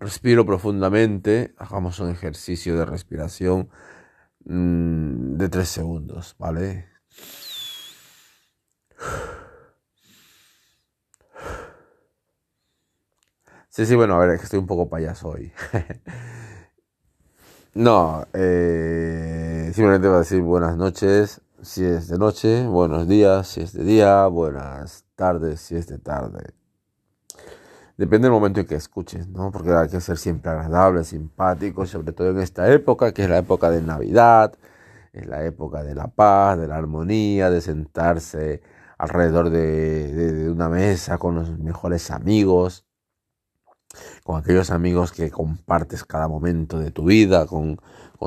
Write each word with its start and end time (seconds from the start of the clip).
respiro 0.00 0.44
profundamente, 0.46 1.54
hagamos 1.58 2.00
un 2.00 2.10
ejercicio 2.10 2.76
de 2.76 2.84
respiración 2.84 3.70
mm, 4.44 5.36
de 5.36 5.48
tres 5.48 5.68
segundos, 5.68 6.34
¿vale? 6.38 6.86
Sí, 13.68 13.86
sí, 13.86 13.94
bueno, 13.94 14.14
a 14.14 14.18
ver, 14.18 14.30
es 14.30 14.38
que 14.40 14.44
estoy 14.44 14.58
un 14.58 14.66
poco 14.66 14.88
payaso 14.88 15.28
hoy. 15.28 15.52
no, 17.74 18.26
eh, 18.32 19.70
simplemente 19.74 20.08
voy 20.08 20.16
a 20.16 20.18
decir 20.20 20.40
buenas 20.42 20.76
noches 20.76 21.40
si 21.62 21.84
es 21.84 22.08
de 22.08 22.18
noche, 22.18 22.66
buenos 22.66 23.08
días 23.08 23.48
si 23.48 23.62
es 23.62 23.72
de 23.72 23.84
día, 23.84 24.26
buenas 24.28 25.04
tardes 25.14 25.60
si 25.60 25.76
es 25.76 25.86
de 25.86 25.98
tarde. 25.98 26.54
Depende 27.96 28.26
del 28.26 28.32
momento 28.32 28.60
en 28.60 28.66
que 28.66 28.74
escuches, 28.74 29.28
¿no? 29.28 29.50
Porque 29.50 29.70
hay 29.72 29.88
que 29.88 30.00
ser 30.00 30.18
siempre 30.18 30.50
agradable, 30.50 31.04
simpático, 31.04 31.86
sobre 31.86 32.12
todo 32.12 32.30
en 32.30 32.40
esta 32.40 32.70
época, 32.72 33.12
que 33.12 33.24
es 33.24 33.30
la 33.30 33.38
época 33.38 33.70
de 33.70 33.82
Navidad, 33.82 34.54
es 35.12 35.26
la 35.26 35.44
época 35.44 35.82
de 35.82 35.94
la 35.94 36.08
paz, 36.08 36.58
de 36.58 36.68
la 36.68 36.76
armonía, 36.76 37.50
de 37.50 37.60
sentarse 37.60 38.62
alrededor 38.98 39.50
de, 39.50 40.12
de 40.12 40.50
una 40.50 40.68
mesa 40.68 41.18
con 41.18 41.36
los 41.36 41.58
mejores 41.58 42.10
amigos 42.10 42.86
con 44.24 44.36
aquellos 44.36 44.70
amigos 44.70 45.12
que 45.12 45.30
compartes 45.30 46.04
cada 46.04 46.28
momento 46.28 46.78
de 46.78 46.90
tu 46.90 47.04
vida, 47.04 47.46
con, 47.46 47.78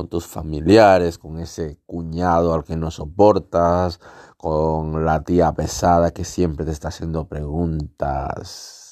tus 0.09 0.27
familiares, 0.27 1.17
con 1.17 1.39
ese 1.39 1.79
cuñado 1.85 2.53
al 2.53 2.63
que 2.63 2.75
no 2.75 2.91
soportas, 2.91 3.99
con 4.37 5.05
la 5.05 5.23
tía 5.23 5.51
pesada 5.53 6.11
que 6.11 6.23
siempre 6.23 6.65
te 6.65 6.71
está 6.71 6.89
haciendo 6.89 7.27
preguntas 7.27 8.88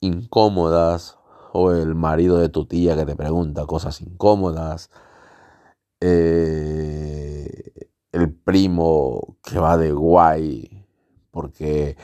incómodas, 0.00 1.18
o 1.52 1.72
el 1.72 1.94
marido 1.94 2.38
de 2.38 2.48
tu 2.48 2.66
tía 2.66 2.96
que 2.96 3.06
te 3.06 3.16
pregunta 3.16 3.66
cosas 3.66 4.00
incómodas, 4.00 4.90
eh, 6.00 7.72
el 8.12 8.32
primo 8.34 9.36
que 9.42 9.58
va 9.58 9.76
de 9.76 9.92
guay 9.92 10.86
porque 11.30 11.96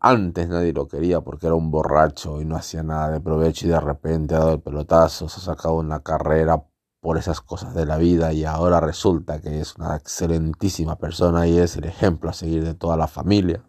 antes 0.00 0.48
nadie 0.48 0.72
lo 0.72 0.88
quería 0.88 1.20
porque 1.20 1.46
era 1.46 1.54
un 1.54 1.70
borracho 1.70 2.40
y 2.40 2.44
no 2.44 2.56
hacía 2.56 2.82
nada 2.82 3.10
de 3.10 3.20
provecho 3.20 3.66
y 3.66 3.70
de 3.70 3.80
repente 3.80 4.34
ha 4.34 4.40
dado 4.40 4.52
el 4.54 4.60
pelotazo, 4.60 5.28
se 5.28 5.40
ha 5.40 5.44
sacado 5.44 5.74
una 5.74 6.00
carrera 6.02 6.64
por 7.00 7.18
esas 7.18 7.40
cosas 7.40 7.74
de 7.74 7.86
la 7.86 7.96
vida 7.98 8.32
y 8.32 8.44
ahora 8.44 8.80
resulta 8.80 9.40
que 9.40 9.60
es 9.60 9.76
una 9.76 9.96
excelentísima 9.96 10.96
persona 10.96 11.46
y 11.46 11.58
es 11.58 11.76
el 11.76 11.84
ejemplo 11.84 12.30
a 12.30 12.32
seguir 12.32 12.64
de 12.64 12.74
toda 12.74 12.96
la 12.96 13.08
familia. 13.08 13.64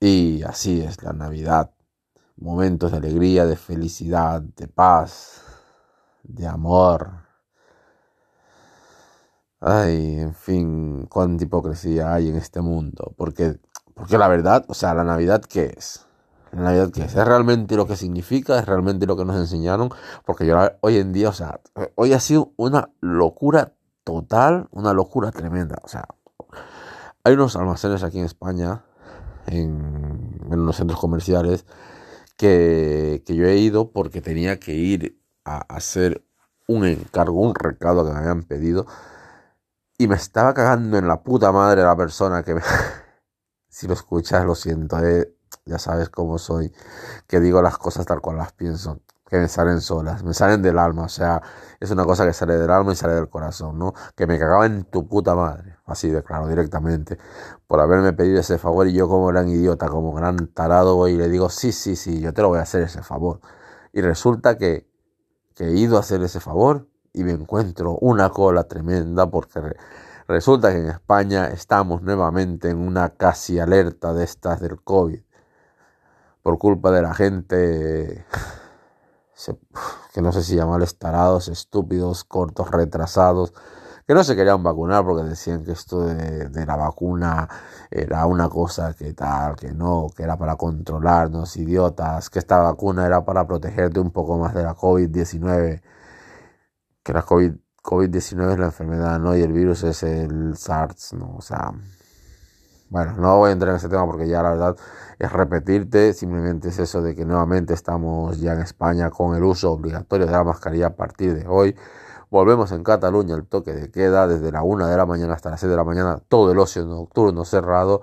Y 0.00 0.42
así 0.42 0.80
es 0.80 1.02
la 1.02 1.12
Navidad. 1.12 1.70
Momentos 2.36 2.92
de 2.92 2.98
alegría, 2.98 3.46
de 3.46 3.56
felicidad, 3.56 4.40
de 4.40 4.68
paz, 4.68 5.42
de 6.22 6.46
amor. 6.46 7.10
Ay, 9.60 10.20
en 10.20 10.34
fin, 10.34 11.06
cuánta 11.06 11.44
hipocresía 11.44 12.14
hay 12.14 12.28
en 12.28 12.36
este 12.36 12.60
mundo. 12.60 13.12
Porque 13.16 13.58
porque 13.98 14.16
la 14.16 14.28
verdad, 14.28 14.64
o 14.68 14.74
sea, 14.74 14.94
la 14.94 15.02
Navidad, 15.02 15.42
¿qué 15.42 15.74
es? 15.76 16.06
La 16.52 16.62
Navidad, 16.62 16.90
¿qué 16.92 17.02
es? 17.02 17.16
¿Es 17.16 17.26
realmente 17.26 17.74
lo 17.74 17.88
que 17.88 17.96
significa? 17.96 18.56
¿Es 18.56 18.64
realmente 18.64 19.06
lo 19.06 19.16
que 19.16 19.24
nos 19.24 19.36
enseñaron? 19.36 19.90
Porque 20.24 20.46
yo 20.46 20.56
hoy 20.82 20.98
en 20.98 21.12
día, 21.12 21.30
o 21.30 21.32
sea, 21.32 21.60
hoy 21.96 22.12
ha 22.12 22.20
sido 22.20 22.52
una 22.56 22.90
locura 23.00 23.72
total, 24.04 24.68
una 24.70 24.92
locura 24.92 25.32
tremenda. 25.32 25.78
O 25.82 25.88
sea, 25.88 26.06
hay 27.24 27.34
unos 27.34 27.56
almacenes 27.56 28.04
aquí 28.04 28.20
en 28.20 28.24
España, 28.24 28.84
en, 29.48 30.40
unos 30.50 30.76
centros 30.76 31.00
comerciales, 31.00 31.66
que, 32.36 33.22
que 33.26 33.34
yo 33.34 33.46
he 33.46 33.56
ido 33.56 33.90
porque 33.92 34.20
tenía 34.20 34.60
que 34.60 34.74
ir 34.74 35.20
a 35.44 35.58
hacer 35.74 36.24
un 36.66 36.84
encargo, 36.84 37.40
un 37.40 37.54
recado 37.54 38.04
que 38.04 38.12
me 38.12 38.18
habían 38.18 38.42
pedido. 38.44 38.86
Y 39.98 40.06
me 40.06 40.14
estaba 40.16 40.54
cagando 40.54 40.96
en 40.98 41.08
la 41.08 41.22
puta 41.22 41.50
madre 41.50 41.82
la 41.82 41.96
persona 41.96 42.44
que 42.44 42.54
me, 42.54 42.62
si 43.68 43.88
lo 43.88 43.94
escuchas, 43.94 44.44
lo 44.44 44.54
siento, 44.54 44.98
eh, 45.04 45.34
ya 45.64 45.78
sabes 45.78 46.08
cómo 46.08 46.38
soy, 46.38 46.72
que 47.26 47.40
digo 47.40 47.62
las 47.62 47.78
cosas 47.78 48.06
tal 48.06 48.20
cual 48.20 48.38
las 48.38 48.52
pienso, 48.52 49.00
que 49.28 49.38
me 49.38 49.48
salen 49.48 49.80
solas, 49.80 50.24
me 50.24 50.34
salen 50.34 50.62
del 50.62 50.78
alma, 50.78 51.04
o 51.04 51.08
sea, 51.08 51.42
es 51.80 51.90
una 51.90 52.04
cosa 52.04 52.26
que 52.26 52.32
sale 52.32 52.56
del 52.56 52.70
alma 52.70 52.92
y 52.92 52.96
sale 52.96 53.14
del 53.14 53.28
corazón, 53.28 53.78
¿no? 53.78 53.94
Que 54.16 54.26
me 54.26 54.38
cagaba 54.38 54.66
en 54.66 54.84
tu 54.84 55.06
puta 55.06 55.34
madre, 55.34 55.76
así 55.86 56.08
de 56.10 56.22
claro, 56.22 56.48
directamente, 56.48 57.18
por 57.66 57.80
haberme 57.80 58.12
pedido 58.12 58.40
ese 58.40 58.58
favor 58.58 58.88
y 58.88 58.94
yo 58.94 59.08
como 59.08 59.26
gran 59.26 59.48
idiota, 59.48 59.88
como 59.88 60.12
gran 60.12 60.48
tarado 60.48 60.96
voy 60.96 61.12
y 61.12 61.16
le 61.18 61.28
digo, 61.28 61.50
sí, 61.50 61.72
sí, 61.72 61.96
sí, 61.96 62.20
yo 62.20 62.32
te 62.32 62.42
lo 62.42 62.48
voy 62.48 62.58
a 62.58 62.62
hacer 62.62 62.82
ese 62.82 63.02
favor. 63.02 63.40
Y 63.92 64.00
resulta 64.00 64.56
que, 64.56 64.88
que 65.54 65.64
he 65.66 65.72
ido 65.76 65.96
a 65.96 66.00
hacer 66.00 66.22
ese 66.22 66.40
favor 66.40 66.88
y 67.12 67.24
me 67.24 67.32
encuentro 67.32 67.98
una 68.00 68.30
cola 68.30 68.64
tremenda 68.64 69.30
porque 69.30 69.60
Resulta 70.28 70.70
que 70.70 70.78
en 70.80 70.88
España 70.88 71.46
estamos 71.48 72.02
nuevamente 72.02 72.68
en 72.68 72.76
una 72.76 73.14
casi 73.16 73.58
alerta 73.58 74.12
de 74.12 74.24
estas 74.24 74.60
del 74.60 74.78
COVID. 74.82 75.22
Por 76.42 76.58
culpa 76.58 76.90
de 76.90 77.00
la 77.00 77.14
gente 77.14 78.26
que 80.12 80.22
no 80.22 80.32
sé 80.32 80.42
si 80.42 80.56
llamarles 80.56 80.98
tarados, 80.98 81.48
estúpidos, 81.48 82.24
cortos, 82.24 82.70
retrasados, 82.70 83.52
que 84.06 84.14
no 84.14 84.24
se 84.24 84.34
querían 84.36 84.62
vacunar 84.62 85.04
porque 85.04 85.28
decían 85.28 85.64
que 85.64 85.72
esto 85.72 86.02
de, 86.06 86.66
la 86.66 86.76
vacuna 86.76 87.48
era 87.90 88.26
una 88.26 88.48
cosa 88.48 88.94
que 88.94 89.12
tal, 89.12 89.56
que 89.56 89.72
no, 89.72 90.08
que 90.16 90.22
era 90.22 90.36
para 90.38 90.56
controlarnos, 90.56 91.56
idiotas, 91.56 92.30
que 92.30 92.38
esta 92.38 92.58
vacuna 92.58 93.06
era 93.06 93.24
para 93.24 93.46
protegerte 93.46 94.00
un 94.00 94.10
poco 94.10 94.38
más 94.38 94.54
de 94.54 94.62
la 94.62 94.74
COVID-19, 94.74 95.82
que 97.02 97.12
la 97.12 97.22
COVID 97.22 97.52
COVID-19 97.82 98.52
es 98.52 98.58
la 98.58 98.66
enfermedad, 98.66 99.18
¿no? 99.18 99.36
Y 99.36 99.42
el 99.42 99.52
virus 99.52 99.82
es 99.84 100.02
el 100.02 100.56
SARS, 100.56 101.14
¿no? 101.14 101.36
O 101.36 101.40
sea, 101.40 101.72
bueno, 102.90 103.14
no 103.18 103.38
voy 103.38 103.50
a 103.50 103.52
entrar 103.52 103.70
en 103.70 103.76
ese 103.76 103.88
tema 103.88 104.06
porque 104.06 104.26
ya 104.28 104.42
la 104.42 104.50
verdad 104.50 104.76
es 105.18 105.32
repetirte, 105.32 106.12
simplemente 106.12 106.68
es 106.68 106.78
eso 106.78 107.02
de 107.02 107.14
que 107.14 107.24
nuevamente 107.24 107.74
estamos 107.74 108.40
ya 108.40 108.52
en 108.52 108.60
España 108.60 109.10
con 109.10 109.36
el 109.36 109.44
uso 109.44 109.72
obligatorio 109.72 110.26
de 110.26 110.32
la 110.32 110.44
mascarilla 110.44 110.86
a 110.88 110.96
partir 110.96 111.34
de 111.34 111.46
hoy. 111.46 111.76
Volvemos 112.30 112.72
en 112.72 112.84
Cataluña 112.84 113.34
el 113.34 113.46
toque 113.46 113.72
de 113.72 113.90
queda 113.90 114.26
desde 114.26 114.52
la 114.52 114.62
1 114.62 114.86
de 114.86 114.96
la 114.96 115.06
mañana 115.06 115.34
hasta 115.34 115.50
las 115.50 115.60
6 115.60 115.70
de 115.70 115.76
la 115.76 115.84
mañana, 115.84 116.20
todo 116.28 116.52
el 116.52 116.58
ocio 116.58 116.84
nocturno 116.84 117.44
cerrado, 117.44 118.02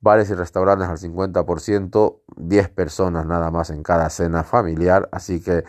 bares 0.00 0.30
y 0.30 0.34
restaurantes 0.34 0.88
al 0.88 0.98
50%, 0.98 2.20
10 2.36 2.68
personas 2.70 3.26
nada 3.26 3.50
más 3.50 3.70
en 3.70 3.82
cada 3.82 4.10
cena 4.10 4.44
familiar, 4.44 5.08
así 5.12 5.40
que 5.40 5.64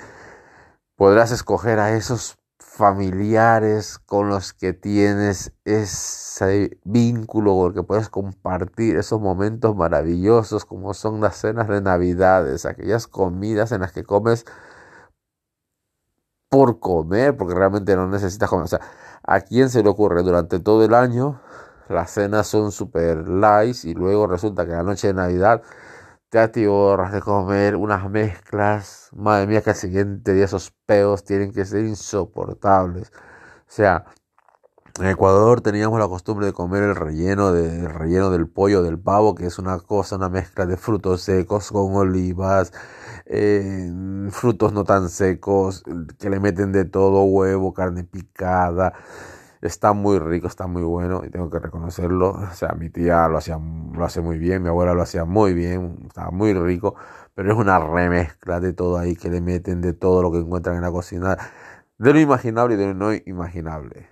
podrás 0.96 1.32
escoger 1.32 1.80
a 1.80 1.94
esos 1.96 2.41
familiares 2.62 3.98
con 4.00 4.30
los 4.30 4.54
que 4.54 4.74
tienes 4.74 5.52
ese 5.66 6.80
vínculo, 6.84 7.56
con 7.56 7.68
el 7.68 7.74
que 7.74 7.84
puedes 7.84 8.10
compartir 8.10 8.98
esos 8.98 9.20
momentos 9.20 9.76
maravillosos 9.76 10.66
como 10.66 10.94
son 10.94 11.22
las 11.22 11.38
cenas 11.38 11.68
de 11.68 11.82
navidades, 11.82 12.66
aquellas 12.66 13.08
comidas 13.08 13.72
en 13.72 13.82
las 13.82 13.92
que 13.92 14.04
comes 14.04 14.46
por 16.50 16.80
comer, 16.80 17.36
porque 17.36 17.56
realmente 17.56 17.96
no 17.96 18.08
necesitas 18.08 18.50
comer. 18.50 18.66
O 18.66 18.68
sea, 18.68 18.82
¿a 19.24 19.42
quién 19.42 19.70
se 19.70 19.84
le 19.84 19.90
ocurre 19.90 20.22
durante 20.22 20.60
todo 20.60 20.84
el 20.86 20.94
año? 20.94 21.42
Las 21.90 22.12
cenas 22.12 22.48
son 22.48 22.72
super 22.72 23.28
light 23.28 23.84
y 23.84 23.94
luego 23.94 24.28
resulta 24.28 24.66
que 24.66 24.72
la 24.72 24.84
noche 24.84 25.08
de 25.08 25.14
Navidad 25.14 25.62
te 26.32 26.40
atiborras 26.40 27.12
de 27.12 27.22
comer 27.22 27.76
unas 27.76 28.10
mezclas. 28.10 29.10
Madre 29.14 29.48
mía, 29.48 29.62
que 29.62 29.72
al 29.72 29.76
siguiente 29.76 30.34
día 30.34 30.46
esos 30.46 30.72
peos 30.86 31.26
tienen 31.26 31.52
que 31.54 31.66
ser 31.66 31.84
insoportables. 31.86 33.12
O 33.14 33.74
sea, 33.74 34.06
en 35.00 35.08
Ecuador 35.08 35.62
teníamos 35.62 36.00
la 36.00 36.08
costumbre 36.08 36.46
de 36.46 36.54
comer 36.54 36.84
el 36.84 36.96
relleno, 36.96 37.52
de, 37.52 37.88
relleno 37.88 38.32
del 38.32 38.48
pollo, 38.48 38.82
del 38.82 38.98
pavo, 38.98 39.36
que 39.36 39.46
es 39.46 39.60
una 39.60 39.80
cosa, 39.80 40.16
una 40.16 40.30
mezcla 40.30 40.66
de 40.66 40.78
frutos 40.78 41.22
secos 41.24 41.70
con 41.70 41.96
olivas, 41.96 42.72
eh, 43.26 43.92
frutos 44.32 44.72
no 44.74 44.86
tan 44.86 45.10
secos, 45.10 45.84
que 46.18 46.30
le 46.30 46.40
meten 46.40 46.72
de 46.72 46.86
todo, 46.86 47.24
huevo, 47.24 47.74
carne 47.74 48.06
picada. 48.06 48.94
Está 49.62 49.94
muy 49.94 50.18
rico, 50.18 50.48
está 50.48 50.66
muy 50.66 50.82
bueno 50.82 51.22
y 51.24 51.30
tengo 51.30 51.50
que 51.52 51.60
reconocerlo. 51.60 52.32
O 52.32 52.54
sea, 52.54 52.70
mi 52.74 52.90
tía 52.90 53.28
lo, 53.28 53.38
hacía, 53.38 53.60
lo 53.60 54.04
hace 54.04 54.20
muy 54.22 54.40
bien, 54.40 54.64
mi 54.64 54.70
abuela 54.70 54.94
lo 54.96 55.04
hacía 55.04 55.24
muy 55.26 55.54
bien, 55.54 56.00
estaba 56.08 56.32
muy 56.32 56.54
rico, 56.54 56.96
pero 57.36 57.52
es 57.52 57.58
una 57.58 57.78
remezcla 57.80 58.60
de 58.60 58.74
todo 58.74 58.98
ahí 58.98 59.16
que 59.16 59.30
le 59.30 59.40
meten 59.40 59.82
de 59.82 59.94
todo 59.94 60.24
lo 60.24 60.32
que 60.32 60.40
encuentran 60.40 60.78
en 60.78 60.82
la 60.82 60.92
cocina, 60.92 61.38
de 62.00 62.14
lo 62.14 62.20
imaginable 62.20 62.74
y 62.76 62.78
de 62.78 62.88
lo 62.88 62.94
no 62.96 63.14
imaginable. 63.14 64.10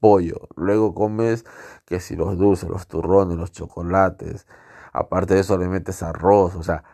Pollo, 0.00 0.48
luego 0.56 0.94
comes 0.94 1.44
que 1.86 1.98
si 2.00 2.14
los 2.14 2.36
dulces, 2.36 2.68
los 2.68 2.86
turrones, 2.86 3.38
los 3.38 3.52
chocolates, 3.52 4.46
aparte 4.92 5.34
de 5.34 5.40
eso 5.40 5.56
le 5.58 5.68
metes 5.68 6.02
arroz, 6.02 6.54
o 6.56 6.62
sea, 6.62 6.84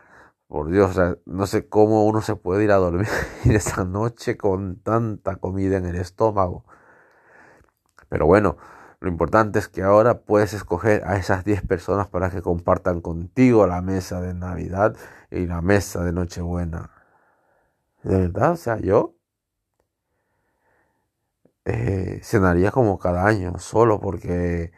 por 0.47 0.69
Dios, 0.71 0.91
o 0.91 0.93
sea, 0.93 1.17
no 1.25 1.47
sé 1.47 1.67
cómo 1.69 2.05
uno 2.05 2.21
se 2.21 2.35
puede 2.37 2.63
ir 2.65 2.71
a 2.71 2.77
dormir 2.77 3.07
esa 3.45 3.85
noche 3.85 4.37
con 4.37 4.77
tanta 4.77 5.37
comida 5.37 5.77
en 5.77 5.85
el 5.85 5.95
estómago. 5.97 6.65
Pero 8.11 8.27
bueno, 8.27 8.57
Lo 9.01 9.09
importante 9.09 9.59
es 9.59 9.67
que 9.69 9.83
ahora 9.83 10.21
puedes 10.21 10.53
escoger 10.53 11.03
a 11.07 11.17
esas 11.17 11.45
10 11.45 11.63
personas 11.63 12.07
para 12.07 12.29
que 12.31 12.43
compartan 12.43 13.01
contigo 13.01 13.67
la 13.67 13.81
mesa 13.81 14.21
de 14.21 14.33
Navidad 14.35 14.95
y 15.31 15.47
la 15.47 15.61
mesa 15.63 16.03
de 16.05 16.13
Nochebuena. 16.13 16.91
De 18.03 18.15
verdad, 18.19 18.51
o 18.51 18.57
sea, 18.57 18.77
yo 18.79 19.15
eh, 21.65 22.19
cenaría 22.23 22.71
como 22.71 22.97
cada 22.99 23.25
año, 23.25 23.57
solo 23.59 23.99
porque... 23.99 24.71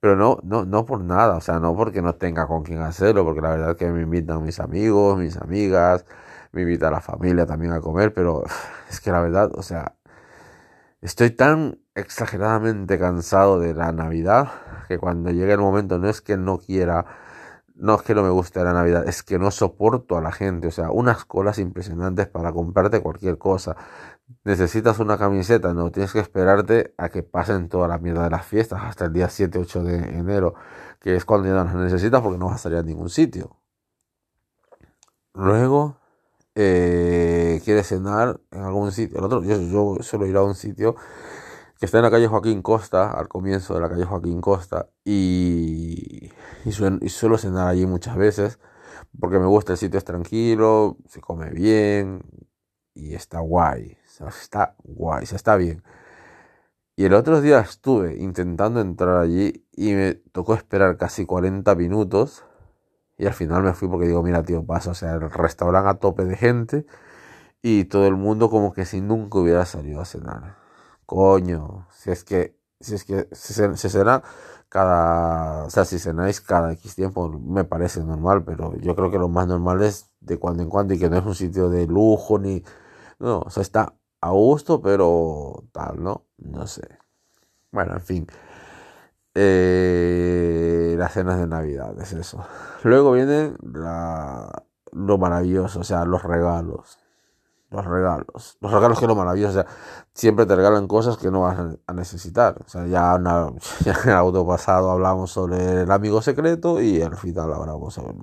Pero 0.00 0.16
no, 0.16 0.38
no, 0.44 0.64
no 0.64 0.86
por 0.86 1.00
nada, 1.02 1.36
o 1.36 1.40
sea, 1.40 1.58
no 1.60 1.76
porque 1.76 2.02
no 2.02 2.14
tenga 2.16 2.46
con 2.46 2.62
quién 2.64 2.80
hacerlo, 2.82 3.24
porque 3.24 3.40
la 3.40 3.50
verdad 3.50 3.70
es 3.72 3.76
que 3.78 3.90
me 3.90 4.02
invitan 4.02 4.44
mis 4.44 4.60
amigos, 4.60 5.18
mis 5.18 5.36
amigas, 5.36 6.06
me 6.52 6.62
invita 6.62 6.90
la 6.90 7.00
familia 7.00 7.46
también 7.46 7.72
a 7.72 7.80
comer, 7.80 8.14
pero 8.14 8.44
es 8.90 9.00
que 9.00 9.10
la 9.12 9.20
verdad, 9.22 9.50
o 9.56 9.62
sea, 9.62 9.96
estoy 11.00 11.30
tan 11.30 11.80
exageradamente 11.94 12.98
cansado 12.98 13.58
de 13.58 13.74
la 13.74 13.92
Navidad 13.92 14.50
que 14.88 14.98
cuando 14.98 15.30
llegue 15.30 15.52
el 15.52 15.60
momento 15.60 15.98
no 15.98 16.08
es 16.08 16.20
que 16.20 16.36
no 16.36 16.58
quiera, 16.58 17.06
no 17.74 17.96
es 17.96 18.02
que 18.02 18.14
no 18.14 18.22
me 18.22 18.30
guste 18.30 18.62
la 18.64 18.72
Navidad, 18.72 19.06
es 19.08 19.22
que 19.22 19.38
no 19.38 19.50
soporto 19.50 20.16
a 20.16 20.20
la 20.22 20.32
gente, 20.32 20.68
o 20.68 20.70
sea, 20.70 20.90
unas 20.90 21.24
colas 21.24 21.58
impresionantes 21.58 22.26
para 22.28 22.52
comprarte 22.52 23.00
cualquier 23.00 23.38
cosa. 23.38 23.76
Necesitas 24.44 24.98
una 24.98 25.18
camiseta, 25.18 25.74
no 25.74 25.90
tienes 25.90 26.12
que 26.12 26.20
esperarte 26.20 26.94
a 26.98 27.08
que 27.10 27.22
pasen 27.22 27.68
toda 27.68 27.88
la 27.88 27.98
mierda 27.98 28.24
de 28.24 28.30
las 28.30 28.46
fiestas 28.46 28.82
hasta 28.84 29.06
el 29.06 29.12
día 29.12 29.28
7, 29.28 29.58
8 29.58 29.84
de 29.84 29.96
enero, 30.18 30.54
que 31.00 31.16
es 31.16 31.24
cuando 31.24 31.48
ya 31.48 31.54
no 31.54 31.64
las 31.64 31.74
necesitas 31.74 32.20
porque 32.22 32.38
no 32.38 32.46
vas 32.46 32.56
a 32.56 32.58
salir 32.58 32.78
a 32.78 32.82
ningún 32.82 33.08
sitio. 33.10 33.56
Luego, 35.34 35.97
eh, 36.60 37.60
quiere 37.64 37.84
cenar 37.84 38.40
en 38.50 38.62
algún 38.62 38.90
sitio. 38.90 39.22
Otro, 39.22 39.44
yo, 39.44 39.60
yo 39.60 40.02
suelo 40.02 40.26
ir 40.26 40.36
a 40.36 40.42
un 40.42 40.56
sitio 40.56 40.96
que 41.78 41.86
está 41.86 41.98
en 41.98 42.04
la 42.04 42.10
calle 42.10 42.26
Joaquín 42.26 42.62
Costa, 42.62 43.12
al 43.12 43.28
comienzo 43.28 43.74
de 43.74 43.80
la 43.80 43.88
calle 43.88 44.04
Joaquín 44.04 44.40
Costa, 44.40 44.88
y, 45.04 46.30
y, 46.64 46.72
suelo, 46.72 47.38
cenar 47.38 47.68
allí 47.68 47.86
muchas 47.86 48.16
veces, 48.16 48.58
porque 49.20 49.38
me 49.38 49.46
gusta, 49.46 49.72
el 49.72 49.78
sitio 49.78 49.98
es 49.98 50.04
tranquilo, 50.04 50.96
se 51.08 51.20
come 51.20 51.50
bien, 51.50 52.22
y 52.92 53.14
está 53.14 53.38
guay, 53.38 53.96
está 54.04 54.74
guay, 54.82 55.26
se 55.26 55.36
está 55.36 55.54
bien. 55.56 55.84
Y 56.96 57.04
el 57.04 57.14
otro 57.14 57.40
día 57.40 57.60
estuve 57.60 58.16
intentando 58.16 58.80
entrar 58.80 59.18
allí 59.18 59.64
y 59.72 59.92
me 59.92 60.14
tocó 60.14 60.54
esperar 60.54 60.96
casi 60.96 61.24
40 61.26 61.72
minutos 61.76 62.44
y 63.18 63.26
al 63.26 63.34
final 63.34 63.62
me 63.62 63.74
fui 63.74 63.88
porque 63.88 64.06
digo, 64.06 64.22
mira, 64.22 64.44
tío, 64.44 64.64
pasa, 64.64 64.92
o 64.92 64.94
sea, 64.94 65.14
el 65.14 65.30
restaurante 65.30 65.90
a 65.90 65.94
tope 65.94 66.24
de 66.24 66.36
gente 66.36 66.86
y 67.62 67.84
todo 67.84 68.06
el 68.06 68.16
mundo 68.16 68.50
como 68.50 68.72
que 68.72 68.84
si 68.84 69.00
nunca 69.00 69.38
hubiera 69.38 69.66
salido 69.66 70.00
a 70.00 70.04
cenar. 70.04 70.56
Coño, 71.06 71.88
si 71.92 72.10
es 72.10 72.24
que, 72.24 72.56
si 72.80 72.94
es 72.94 73.04
que 73.04 73.28
se, 73.32 73.76
se 73.76 73.88
cena 73.90 74.22
cada, 74.68 75.64
o 75.66 75.70
sea, 75.70 75.84
si 75.84 75.98
cenáis 75.98 76.40
cada 76.40 76.72
X 76.72 76.94
tiempo 76.94 77.28
me 77.30 77.64
parece 77.64 78.00
normal, 78.04 78.44
pero 78.44 78.76
yo 78.78 78.94
creo 78.94 79.10
que 79.10 79.18
lo 79.18 79.28
más 79.28 79.46
normal 79.48 79.82
es 79.82 80.10
de 80.20 80.38
cuando 80.38 80.62
en 80.62 80.68
cuando 80.68 80.94
y 80.94 80.98
que 80.98 81.08
no 81.10 81.18
es 81.18 81.24
un 81.26 81.34
sitio 81.34 81.70
de 81.70 81.86
lujo 81.86 82.38
ni, 82.38 82.62
no, 83.18 83.40
o 83.40 83.50
sea, 83.50 83.62
está 83.62 83.94
a 84.20 84.30
gusto, 84.32 84.82
pero 84.82 85.64
tal, 85.72 86.02
¿no? 86.02 86.26
No 86.38 86.66
sé. 86.66 86.82
Bueno, 87.72 87.94
en 87.94 88.00
fin. 88.02 88.26
Eh, 89.40 90.96
las 90.98 91.12
cenas 91.12 91.38
de 91.38 91.46
Navidad, 91.46 91.96
es 92.00 92.12
eso. 92.12 92.44
Luego 92.82 93.12
viene 93.12 93.54
la, 93.62 94.64
lo 94.90 95.16
maravilloso, 95.16 95.78
o 95.78 95.84
sea, 95.84 96.04
los 96.04 96.24
regalos. 96.24 96.98
Los 97.70 97.84
regalos. 97.84 98.56
Los 98.60 98.72
regalos 98.72 98.98
que 98.98 99.06
lo 99.06 99.14
maravilloso. 99.14 99.60
O 99.60 99.62
sea, 99.62 99.72
siempre 100.12 100.44
te 100.44 100.56
regalan 100.56 100.88
cosas 100.88 101.18
que 101.18 101.30
no 101.30 101.42
vas 101.42 101.56
a 101.86 101.92
necesitar. 101.92 102.56
O 102.66 102.68
sea, 102.68 102.86
ya, 102.86 103.16
ya 103.84 103.92
en 103.92 104.08
el 104.10 104.16
auto 104.16 104.44
pasado 104.44 104.90
hablamos 104.90 105.30
sobre 105.30 105.82
el 105.82 105.90
amigo 105.92 106.20
secreto 106.20 106.80
y 106.80 107.00
al 107.00 107.16
final 107.16 107.52
hablamos 107.52 107.94
sobre 107.94 108.14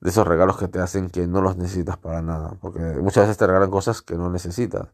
de 0.00 0.10
esos 0.10 0.26
regalos 0.26 0.58
que 0.58 0.68
te 0.68 0.80
hacen 0.80 1.08
que 1.08 1.26
no 1.26 1.40
los 1.40 1.56
necesitas 1.56 1.96
para 1.96 2.20
nada. 2.20 2.54
Porque 2.60 2.80
muchas 3.00 3.24
veces 3.24 3.38
te 3.38 3.46
regalan 3.46 3.70
cosas 3.70 4.02
que 4.02 4.16
no 4.16 4.28
necesitas. 4.28 4.88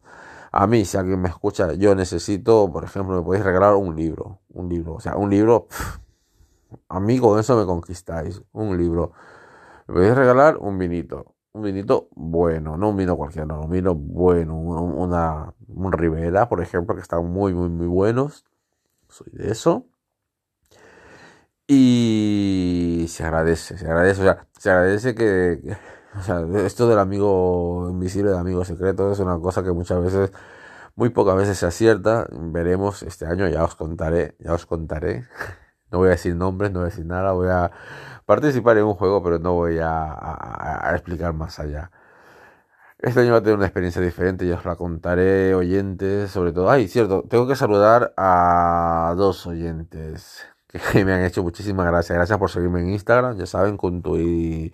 A 0.51 0.67
mí, 0.67 0.85
si 0.85 0.97
alguien 0.97 1.21
me 1.21 1.29
escucha, 1.29 1.73
yo 1.73 1.95
necesito, 1.95 2.71
por 2.71 2.83
ejemplo, 2.83 3.17
me 3.17 3.23
podéis 3.23 3.43
regalar 3.43 3.75
un 3.75 3.95
libro. 3.95 4.39
Un 4.53 4.69
libro. 4.69 4.95
O 4.95 4.99
sea, 4.99 5.15
un 5.15 5.29
libro. 5.29 5.67
a 6.89 6.99
mí 6.99 7.19
con 7.19 7.39
eso 7.39 7.57
me 7.57 7.65
conquistáis. 7.65 8.41
Un 8.51 8.77
libro. 8.77 9.11
Me 9.87 9.95
podéis 9.95 10.15
regalar 10.15 10.57
un 10.57 10.77
vinito. 10.77 11.35
Un 11.53 11.63
vinito 11.63 12.09
bueno. 12.15 12.77
No 12.77 12.89
un 12.89 12.97
vino 12.97 13.15
cualquiera, 13.15 13.45
no. 13.45 13.61
Un 13.61 13.69
vino 13.69 13.95
bueno. 13.95 14.55
una, 14.55 15.53
un 15.67 15.91
Rivera, 15.91 16.49
por 16.49 16.61
ejemplo, 16.61 16.95
que 16.95 17.01
están 17.01 17.25
muy, 17.25 17.53
muy, 17.53 17.69
muy 17.69 17.87
buenos. 17.87 18.45
Soy 19.07 19.27
de 19.31 19.51
eso. 19.51 19.85
Y 21.67 23.05
se 23.09 23.23
agradece, 23.23 23.77
se 23.77 23.85
agradece, 23.85 24.21
o 24.21 24.23
sea, 24.23 24.47
se 24.57 24.71
agradece 24.71 25.13
que 25.13 25.77
o 26.17 26.21
sea, 26.21 26.41
esto 26.65 26.87
del 26.87 26.99
amigo 26.99 27.87
invisible, 27.89 28.31
del 28.31 28.39
amigo 28.39 28.65
secreto, 28.65 29.11
es 29.11 29.19
una 29.19 29.37
cosa 29.39 29.63
que 29.63 29.71
muchas 29.71 30.01
veces, 30.01 30.31
muy 30.95 31.09
pocas 31.09 31.35
veces 31.35 31.57
se 31.57 31.65
acierta. 31.67 32.27
Veremos 32.31 33.03
este 33.03 33.25
año, 33.25 33.47
ya 33.47 33.63
os 33.63 33.75
contaré, 33.75 34.35
ya 34.39 34.53
os 34.53 34.65
contaré. 34.65 35.27
No 35.91 35.97
voy 35.97 36.09
a 36.09 36.11
decir 36.11 36.35
nombres, 36.35 36.71
no 36.71 36.81
voy 36.81 36.85
a 36.87 36.89
decir 36.91 37.07
nada, 37.07 37.31
voy 37.31 37.47
a 37.49 37.71
participar 38.27 38.77
en 38.77 38.83
un 38.83 38.93
juego, 38.93 39.23
pero 39.23 39.39
no 39.39 39.53
voy 39.55 39.79
a, 39.79 40.13
a 40.87 40.91
explicar 40.93 41.33
más 41.33 41.57
allá. 41.57 41.89
Este 42.99 43.21
año 43.21 43.31
va 43.31 43.37
a 43.37 43.41
tener 43.41 43.55
una 43.55 43.65
experiencia 43.65 44.01
diferente, 44.01 44.45
ya 44.45 44.55
os 44.55 44.65
la 44.65 44.75
contaré, 44.75 45.55
oyentes, 45.55 46.31
sobre 46.31 46.51
todo. 46.51 46.69
Ay, 46.69 46.87
cierto, 46.89 47.23
tengo 47.29 47.47
que 47.47 47.55
saludar 47.55 48.13
a 48.17 49.13
dos 49.17 49.47
oyentes 49.47 50.45
que 50.67 50.79
me 51.05 51.13
han 51.13 51.23
hecho 51.23 51.41
muchísimas 51.41 51.85
gracias. 51.87 52.15
Gracias 52.15 52.37
por 52.37 52.49
seguirme 52.49 52.81
en 52.81 52.89
Instagram, 52.89 53.37
ya 53.37 53.45
saben, 53.45 53.77
con 53.77 54.01
tu 54.01 54.17
y 54.17 54.73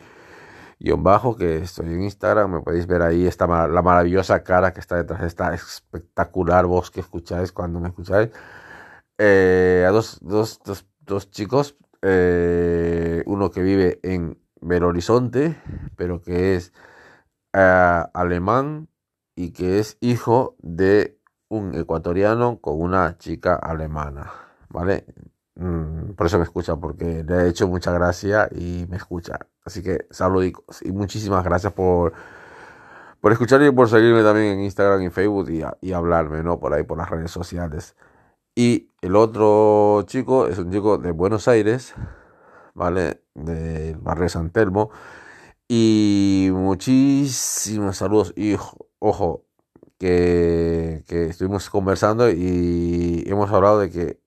guion 0.80 1.04
bajo, 1.04 1.36
que 1.36 1.57
estoy 1.57 1.94
en 1.94 2.04
Instagram, 2.04 2.51
me 2.51 2.62
podéis 2.62 2.88
ver 2.88 3.01
ahí 3.01 3.25
esta, 3.25 3.48
la 3.68 3.81
maravillosa 3.81 4.44
cara 4.44 4.74
que 4.74 4.80
está 4.80 4.95
detrás 4.95 5.22
de 5.22 5.27
esta 5.27 5.54
espectacular 5.54 6.66
voz 6.66 6.92
que 6.92 7.00
escucháis 7.00 7.51
cuando 7.51 7.80
me 7.80 7.89
escucháis. 7.89 8.30
Eh, 9.18 9.86
a 9.88 9.92
dos, 9.92 10.19
dos, 10.22 10.60
dos, 10.66 10.86
dos 11.00 11.31
chicos, 11.31 11.77
eh, 12.01 13.24
uno 13.25 13.50
que 13.51 13.62
vive 13.62 14.00
en 14.04 14.38
Belo 14.62 14.88
Horizonte, 14.88 15.56
pero 15.95 16.22
que 16.22 16.56
es 16.56 16.74
eh, 17.54 18.04
alemán 18.13 18.89
y 19.36 19.51
que 19.51 19.80
es 19.80 19.98
hijo 20.01 20.56
de 20.60 21.19
un 21.50 21.75
ecuatoriano 21.75 22.60
con 22.60 22.81
una 22.81 23.18
chica 23.18 23.56
alemana, 23.56 24.31
¿vale? 24.69 25.06
Mm, 25.56 26.13
por 26.16 26.28
eso 26.28 26.38
me 26.38 26.44
escucha, 26.44 26.75
porque 26.75 27.24
le 27.24 27.44
he 27.44 27.50
hecho 27.50 27.68
mucha 27.68 27.92
gracia 27.92 28.50
y 28.52 28.86
me 28.90 28.98
escucha. 28.98 29.40
Así 29.64 29.81
que 29.81 30.06
saludos 30.12 30.54
y 30.81 30.92
muchísimas 30.92 31.44
gracias 31.44 31.74
por, 31.74 32.14
por 33.21 33.31
escuchar 33.31 33.62
y 33.64 33.71
por 33.71 33.90
seguirme 33.90 34.24
también 34.24 34.54
en 34.54 34.62
Instagram 34.62 35.02
y 35.04 35.09
Facebook 35.09 35.50
y, 35.50 35.64
y 35.81 35.94
hablarme, 35.94 36.44
¿no? 36.44 36.59
Por 36.59 36.74
ahí, 36.74 36.83
por 36.83 36.97
las 36.97 37.09
redes 37.09 37.31
sociales. 37.31 37.95
Y 38.56 38.92
el 39.02 39.16
otro 39.16 40.04
chico 40.07 40.47
es 40.47 40.57
un 40.59 40.71
chico 40.71 40.97
de 40.97 41.12
Buenos 41.12 41.47
Aires, 41.47 41.94
¿vale? 42.74 43.24
Del 43.33 43.97
barrio 43.97 44.30
San 44.30 44.50
Telmo. 44.52 44.92
Y 45.68 46.50
muchísimos 46.54 47.97
saludos. 47.97 48.33
Y 48.35 48.57
ojo, 49.00 49.45
que, 50.00 51.04
que 51.07 51.26
estuvimos 51.28 51.69
conversando 51.69 52.30
y 52.30 53.24
hemos 53.28 53.52
hablado 53.52 53.80
de 53.80 53.90
que 53.92 54.25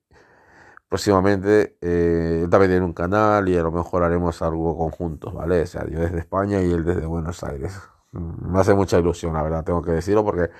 próximamente 0.89 1.77
eh, 1.81 2.41
él 2.45 2.51
también 2.51 2.73
tiene 2.73 2.85
un 2.85 2.93
canal 2.93 3.49
y 3.49 3.57
a 3.57 3.63
lo 3.63 3.71
mejor 3.71 4.03
haremos 4.03 4.41
algo 4.43 4.77
conjuntos, 4.77 5.35
¿vale? 5.35 5.63
O 5.63 5.67
sea, 5.67 5.87
yo 5.87 6.01
desde 6.01 6.19
España 6.19 6.61
y 6.63 6.73
él 6.73 6.85
desde 6.85 7.07
Buenos 7.07 7.45
Aires. 7.45 7.79
Mm, 8.13 8.53
me 8.53 8.61
hace 8.61 8.75
mucha 8.75 8.99
ilusión, 8.99 9.35
la 9.35 9.43
verdad, 9.43 9.65
tengo 9.65 9.83
que 9.83 9.93
decirlo, 9.93 10.25
porque 10.25 10.51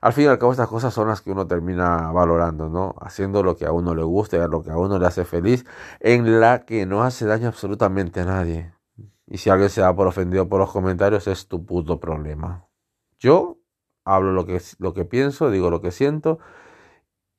al 0.00 0.12
fin 0.12 0.24
y 0.24 0.26
al 0.26 0.38
cabo 0.38 0.52
estas 0.52 0.68
cosas 0.68 0.92
son 0.92 1.08
las 1.08 1.20
que 1.20 1.30
uno 1.30 1.46
termina 1.46 2.10
valorando, 2.10 2.68
¿no? 2.68 2.94
Haciendo 3.00 3.42
lo 3.44 3.56
que 3.56 3.66
a 3.66 3.72
uno 3.72 3.94
le 3.94 4.02
gusta 4.02 4.36
lo 4.48 4.62
que 4.62 4.70
a 4.72 4.76
uno 4.76 4.98
le 4.98 5.06
hace 5.06 5.24
feliz, 5.24 5.64
en 6.00 6.40
la 6.40 6.64
que 6.64 6.86
no 6.86 7.04
hace 7.04 7.24
daño 7.26 7.48
absolutamente 7.48 8.20
a 8.20 8.24
nadie. 8.24 8.74
Y 9.28 9.38
si 9.38 9.48
alguien 9.48 9.70
se 9.70 9.80
da 9.80 9.94
por 9.94 10.08
ofendido 10.08 10.48
por 10.48 10.60
los 10.60 10.72
comentarios, 10.72 11.28
es 11.28 11.46
tu 11.46 11.64
puto 11.64 12.00
problema. 12.00 12.66
Yo 13.18 13.58
hablo 14.04 14.32
lo 14.32 14.44
que, 14.44 14.60
lo 14.78 14.92
que 14.92 15.04
pienso, 15.04 15.50
digo 15.50 15.70
lo 15.70 15.80
que 15.80 15.92
siento 15.92 16.40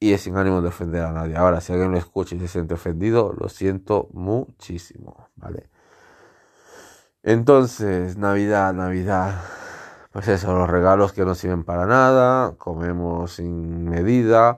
y 0.04 0.12
es 0.12 0.24
sin 0.24 0.36
ánimo 0.36 0.62
de 0.62 0.68
ofender 0.68 1.02
a 1.04 1.14
nadie. 1.14 1.38
Ahora, 1.38 1.62
si 1.62 1.72
alguien 1.72 1.92
lo 1.94 1.98
escucha 1.98 2.36
y 2.36 2.40
se 2.40 2.50
siente 2.50 2.74
ofendido, 2.74 3.34
lo 3.40 3.48
siento 3.48 4.10
muchísimo, 4.12 5.30
¿vale? 5.38 5.70
Entonces, 7.24 8.18
Navidad, 8.18 8.74
Navidad. 8.74 9.40
Pues 10.12 10.28
eso, 10.28 10.54
los 10.58 10.70
regalos 10.70 11.14
que 11.14 11.24
no 11.24 11.36
sirven 11.36 11.64
para 11.64 11.86
nada, 11.86 12.54
comemos 12.58 13.32
sin 13.36 13.86
medida, 13.86 14.58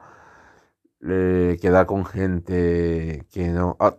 quedar 0.99 1.85
con 1.85 2.07
gente 2.07 3.27
que 3.31 3.49
no... 3.49 3.77
Ah, 3.79 3.93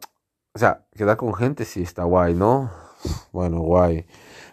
o 0.52 0.58
sea, 0.58 0.84
quedar 0.96 1.16
con 1.16 1.32
gente 1.32 1.64
sí 1.64 1.80
está 1.80 2.02
guay, 2.02 2.34
¿no? 2.34 2.72
Bueno, 3.30 3.60
guay. 3.60 4.04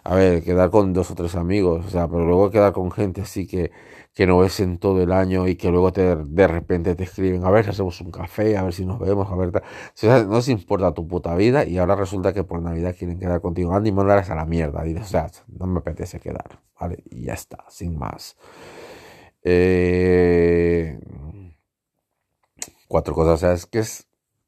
A 0.04 0.14
ver, 0.14 0.44
quedar 0.44 0.70
con 0.70 0.92
dos 0.92 1.10
o 1.10 1.14
tres 1.14 1.34
amigos, 1.34 1.86
o 1.86 1.90
sea, 1.90 2.06
pero 2.08 2.26
luego 2.26 2.50
quedar 2.50 2.74
con 2.74 2.90
gente 2.90 3.22
así 3.22 3.46
que, 3.46 3.72
que 4.12 4.26
no 4.26 4.38
ves 4.38 4.60
en 4.60 4.78
todo 4.78 5.02
el 5.02 5.12
año 5.12 5.48
y 5.48 5.56
que 5.56 5.70
luego 5.70 5.92
te, 5.92 6.14
de 6.16 6.46
repente 6.46 6.94
te 6.94 7.04
escriben, 7.04 7.44
a 7.44 7.50
ver 7.50 7.64
si 7.64 7.70
hacemos 7.70 7.98
un 8.02 8.10
café, 8.10 8.58
a 8.58 8.62
ver 8.64 8.74
si 8.74 8.84
nos 8.84 9.00
vemos, 9.00 9.32
a 9.32 9.34
ver, 9.34 9.50
no 10.26 10.36
les 10.36 10.48
importa 10.48 10.92
tu 10.92 11.08
puta 11.08 11.34
vida 11.34 11.64
y 11.64 11.78
ahora 11.78 11.96
resulta 11.96 12.34
que 12.34 12.44
por 12.44 12.60
Navidad 12.60 12.94
quieren 12.98 13.18
quedar 13.18 13.40
contigo, 13.40 13.74
Andy, 13.74 13.92
mandarles 13.92 14.28
a 14.28 14.34
la 14.34 14.44
mierda, 14.44 14.86
y 14.86 14.94
o 14.94 15.04
sea, 15.04 15.30
no 15.48 15.66
me 15.66 15.78
apetece 15.78 16.20
quedar, 16.20 16.60
¿vale? 16.78 17.02
Y 17.10 17.24
ya 17.24 17.32
está, 17.32 17.64
sin 17.70 17.98
más. 17.98 18.36
Eh, 19.42 20.98
cuatro 22.88 23.14
cosas, 23.14 23.34
o 23.34 23.36
sea, 23.38 23.52
es 23.54 23.64
que 23.66 23.78
es, 23.78 24.06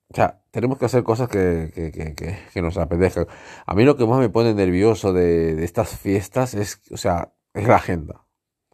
o 0.08 0.14
sea, 0.14 0.42
tenemos 0.50 0.78
que 0.78 0.86
hacer 0.86 1.02
cosas 1.02 1.28
que, 1.28 1.70
que, 1.74 1.90
que, 1.92 2.38
que, 2.52 2.62
nos 2.62 2.76
apetezcan. 2.76 3.26
A 3.66 3.74
mí 3.74 3.84
lo 3.84 3.96
que 3.96 4.06
más 4.06 4.20
me 4.20 4.28
pone 4.28 4.54
nervioso 4.54 5.12
de, 5.12 5.54
de 5.56 5.64
estas 5.64 5.98
fiestas 5.98 6.54
es, 6.54 6.80
o 6.92 6.96
sea, 6.96 7.34
es 7.54 7.66
la 7.66 7.76
agenda. 7.76 8.24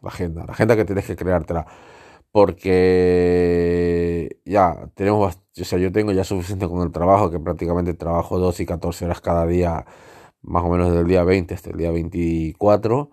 La 0.01 0.09
agenda, 0.09 0.45
la 0.45 0.53
agenda 0.53 0.75
que 0.75 0.85
tienes 0.85 1.05
que 1.05 1.15
creártela. 1.15 1.65
Porque 2.31 4.39
ya 4.45 4.89
tenemos, 4.95 5.39
o 5.59 5.63
sea, 5.65 5.79
yo 5.79 5.91
tengo 5.91 6.11
ya 6.11 6.23
suficiente 6.23 6.67
con 6.67 6.81
el 6.83 6.91
trabajo, 6.91 7.31
que 7.31 7.39
prácticamente 7.39 7.93
trabajo 7.93 8.39
2 8.39 8.59
y 8.61 8.65
14 8.65 9.05
horas 9.05 9.21
cada 9.21 9.45
día, 9.47 9.85
más 10.41 10.63
o 10.63 10.69
menos 10.69 10.87
desde 10.89 11.01
el 11.01 11.07
día 11.07 11.23
20 11.23 11.53
hasta 11.53 11.69
el 11.71 11.77
día 11.77 11.91
24. 11.91 13.11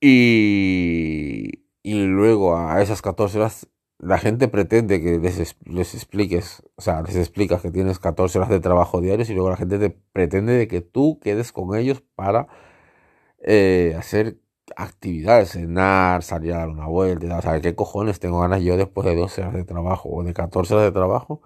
Y, 0.00 1.64
y 1.82 1.94
luego 2.06 2.56
a 2.56 2.82
esas 2.82 3.02
14 3.02 3.38
horas 3.38 3.68
la 3.98 4.18
gente 4.18 4.48
pretende 4.48 5.00
que 5.02 5.18
les, 5.18 5.56
les 5.64 5.94
expliques, 5.94 6.62
o 6.76 6.82
sea, 6.82 7.02
les 7.02 7.16
explicas 7.16 7.62
que 7.62 7.70
tienes 7.70 7.98
14 7.98 8.38
horas 8.38 8.50
de 8.50 8.60
trabajo 8.60 9.00
diarios 9.00 9.30
y 9.30 9.34
luego 9.34 9.50
la 9.50 9.56
gente 9.56 9.78
te 9.78 9.90
pretende 9.90 10.52
de 10.52 10.68
que 10.68 10.80
tú 10.82 11.18
quedes 11.20 11.52
con 11.52 11.76
ellos 11.76 12.02
para 12.14 12.48
eh, 13.40 13.94
hacer 13.98 14.38
actividades, 14.76 15.50
cenar, 15.52 16.22
salir 16.22 16.52
a 16.54 16.58
dar 16.58 16.68
una 16.68 16.86
vuelta, 16.86 17.38
o 17.38 17.42
sea, 17.42 17.60
¿qué 17.60 17.74
cojones 17.74 18.20
tengo 18.20 18.40
ganas 18.40 18.62
yo 18.62 18.76
después 18.76 19.06
de 19.06 19.14
12 19.16 19.42
horas 19.42 19.54
de 19.54 19.64
trabajo 19.64 20.08
o 20.10 20.24
de 20.24 20.34
14 20.34 20.74
horas 20.74 20.86
de 20.86 20.92
trabajo? 20.92 21.42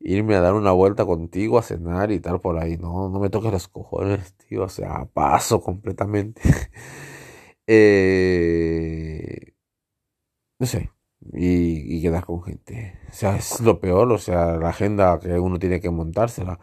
Irme 0.00 0.36
a 0.36 0.40
dar 0.42 0.54
una 0.54 0.72
vuelta 0.72 1.06
contigo 1.06 1.58
a 1.58 1.62
cenar 1.62 2.12
y 2.12 2.20
tal 2.20 2.40
por 2.40 2.58
ahí, 2.58 2.76
no, 2.78 3.08
no 3.10 3.20
me 3.20 3.30
toques 3.30 3.52
los 3.52 3.68
cojones, 3.68 4.34
tío, 4.36 4.64
o 4.64 4.68
sea, 4.68 5.06
paso 5.14 5.60
completamente. 5.62 6.42
eh, 7.66 9.54
no 10.58 10.66
sé, 10.66 10.90
y, 11.32 11.96
y 11.96 12.02
quedar 12.02 12.24
con 12.24 12.42
gente. 12.42 12.98
O 13.10 13.12
sea, 13.12 13.36
es 13.36 13.60
lo 13.60 13.80
peor, 13.80 14.10
o 14.12 14.18
sea, 14.18 14.56
la 14.56 14.70
agenda 14.70 15.18
que 15.20 15.38
uno 15.38 15.58
tiene 15.58 15.80
que 15.80 15.90
montársela. 15.90 16.58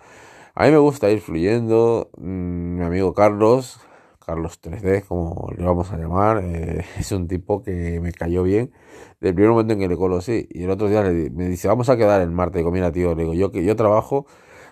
A 0.55 0.65
mí 0.65 0.71
me 0.71 0.77
gusta 0.77 1.09
ir 1.09 1.21
fluyendo. 1.21 2.11
Mm, 2.17 2.77
mi 2.77 2.83
amigo 2.83 3.13
Carlos, 3.13 3.79
Carlos 4.25 4.61
3D, 4.61 5.03
como 5.05 5.49
le 5.57 5.63
vamos 5.63 5.91
a 5.91 5.97
llamar, 5.97 6.41
eh, 6.43 6.85
es 6.99 7.11
un 7.11 7.27
tipo 7.27 7.63
que 7.63 7.99
me 7.99 8.11
cayó 8.13 8.43
bien 8.43 8.71
del 9.19 9.33
primer 9.33 9.51
momento 9.51 9.73
en 9.73 9.79
que 9.79 9.87
le 9.87 9.97
conocí. 9.97 10.47
Y 10.51 10.63
el 10.63 10.69
otro 10.69 10.89
día 10.89 11.03
le, 11.03 11.29
me 11.31 11.47
dice, 11.49 11.67
vamos 11.67 11.89
a 11.89 11.97
quedar 11.97 12.21
el 12.21 12.31
martes. 12.31 12.59
Digo, 12.59 12.71
mira, 12.71 12.91
tío, 12.91 13.15
le 13.15 13.23
digo, 13.23 13.33
yo, 13.33 13.51
yo 13.51 13.75
trabajo 13.75 14.27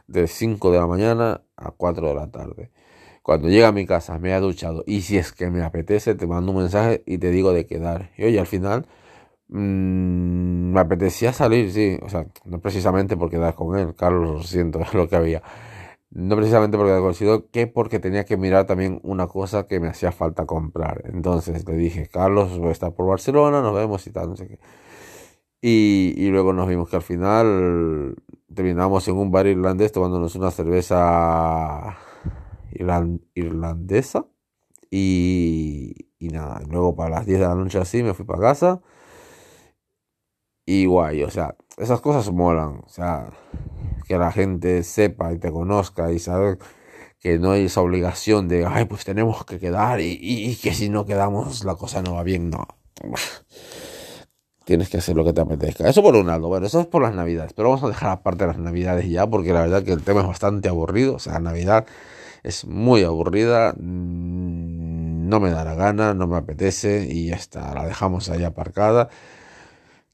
de 0.07 0.27
5 0.27 0.71
de 0.71 0.79
la 0.79 0.88
mañana 0.88 1.41
a 1.57 1.71
4 1.71 2.10
de 2.10 2.15
la 2.15 2.29
tarde. 2.31 2.71
Cuando 3.24 3.50
llega 3.50 3.69
a 3.69 3.71
mi 3.71 3.86
casa, 3.86 4.19
me 4.19 4.33
ha 4.33 4.39
duchado 4.39 4.83
y 4.88 5.01
si 5.01 5.17
es 5.17 5.31
que 5.31 5.50
me 5.50 5.63
apetece, 5.63 6.15
te 6.15 6.27
mando 6.27 6.51
un 6.51 6.60
mensaje 6.60 7.03
y 7.05 7.17
te 7.19 7.31
digo 7.31 7.53
de 7.53 7.65
quedar. 7.67 8.12
Y 8.17 8.25
oye, 8.25 8.39
al 8.39 8.48
final 8.48 8.88
Mm, 9.51 10.72
me 10.74 10.79
apetecía 10.79 11.34
salir, 11.34 11.72
sí, 11.74 12.00
o 12.01 12.08
sea, 12.10 12.25
no 12.46 12.62
precisamente 12.62 13.17
por 13.17 13.29
quedar 13.29 13.53
con 13.53 13.77
él, 13.77 13.93
Carlos, 13.96 14.31
lo 14.31 14.43
siento, 14.43 14.79
es 14.79 14.93
lo 14.93 15.10
que 15.10 15.15
había. 15.17 15.43
No 16.12 16.36
precisamente 16.38 16.77
porque 16.77 16.91
quedar 16.91 17.01
con 17.01 17.50
que 17.51 17.67
porque 17.67 18.00
tenía 18.00 18.25
que 18.25 18.38
mirar 18.38 18.65
también 18.67 19.00
una 19.03 19.27
cosa 19.27 19.67
que 19.67 19.79
me 19.79 19.88
hacía 19.89 20.12
falta 20.12 20.46
comprar. 20.46 21.03
Entonces 21.13 21.67
le 21.67 21.75
dije, 21.75 22.08
Carlos, 22.08 22.58
voy 22.60 22.70
a 22.70 22.72
estar 22.74 22.93
por 22.93 23.08
Barcelona, 23.08 23.62
nos 23.62 23.75
vemos 23.75 24.05
y 24.08 24.12
tal, 24.12 24.29
no 24.29 24.36
sé 24.38 24.48
qué. 24.48 24.60
Y, 25.62 26.13
y 26.17 26.29
luego 26.29 26.53
nos 26.53 26.67
vimos 26.67 26.89
que 26.89 26.96
al 26.96 27.01
final 27.03 28.15
terminamos 28.53 29.08
en 29.08 29.15
un 29.17 29.31
bar 29.31 29.48
irlandés 29.48 29.91
tomándonos 29.91 30.36
una 30.36 30.51
cerveza 30.51 31.98
irlandesa. 33.36 34.25
Y, 34.91 35.96
y 36.20 36.29
nada, 36.29 36.62
luego 36.70 36.96
para 36.96 37.10
las 37.12 37.25
10 37.25 37.39
de 37.39 37.48
la 37.48 37.55
noche 37.55 37.79
así 37.79 38.03
me 38.03 38.13
fui 38.13 38.25
para 38.25 38.41
casa 38.41 38.81
y 40.65 40.86
guay, 40.86 41.24
o 41.24 41.30
sea, 41.30 41.56
esas 41.77 42.01
cosas 42.01 42.32
molan, 42.32 42.82
o 42.86 42.89
sea, 42.89 43.32
que 44.08 44.18
la 44.18 44.32
gente 44.32 44.84
sepa 44.84 45.34
y 45.34 45.39
te 45.39 45.51
conozca 45.51 46.12
y 46.12 46.20
sabe 46.20 46.58
que 47.20 47.39
no 47.39 47.51
hay 47.51 47.65
esa 47.65 47.82
obligación 47.82 48.48
de, 48.48 48.65
ay, 48.65 48.86
pues 48.86 49.06
tenemos 49.06 49.46
que 49.46 49.60
quedar 49.60 50.01
y, 50.01 50.18
y, 50.22 50.56
que 50.56 50.74
si 50.74 50.89
no 50.89 51.06
quedamos 51.06 51.63
la 51.65 51.75
cosa 51.75 52.01
no 52.01 52.15
va 52.15 52.24
bien, 52.24 52.50
no. 52.50 52.68
Tienes 54.65 54.89
que 54.89 54.98
hacer 54.98 55.15
lo 55.15 55.25
que 55.25 55.34
te 55.34 55.41
apetezca. 55.41 55.89
Eso 55.89 56.01
por 56.03 56.15
un 56.15 56.27
lado, 56.27 56.48
bueno, 56.48 56.65
eso 56.68 56.80
es 56.80 56.88
por 56.88 57.01
las 57.01 57.15
navidades, 57.15 57.53
pero 57.53 57.70
vamos 57.70 57.84
a 57.84 57.88
dejar 57.88 58.12
aparte 58.12 58.46
las 58.46 58.58
navidades 58.58 59.10
ya, 59.10 59.27
porque 59.27 59.53
la 59.53 59.62
verdad 59.62 59.84
que 59.84 59.91
el 59.91 60.03
tema 60.03 60.22
es 60.22 60.27
bastante 60.27 60.70
aburrido, 60.70 61.15
o 61.15 61.20
sea, 61.20 61.39
Navidad 61.39 61.86
es 62.44 62.65
muy 62.65 63.03
aburrida, 63.03 63.74
mm, 63.74 65.27
no 65.30 65.39
me 65.39 65.51
da 65.51 65.63
la 65.63 65.75
gana, 65.75 66.13
no 66.13 66.27
me 66.27 66.38
apetece 66.38 67.08
y 67.10 67.27
ya 67.27 67.36
está, 67.36 67.74
la 67.74 67.86
dejamos 67.86 68.30
ahí 68.30 68.44
aparcada 68.44 69.10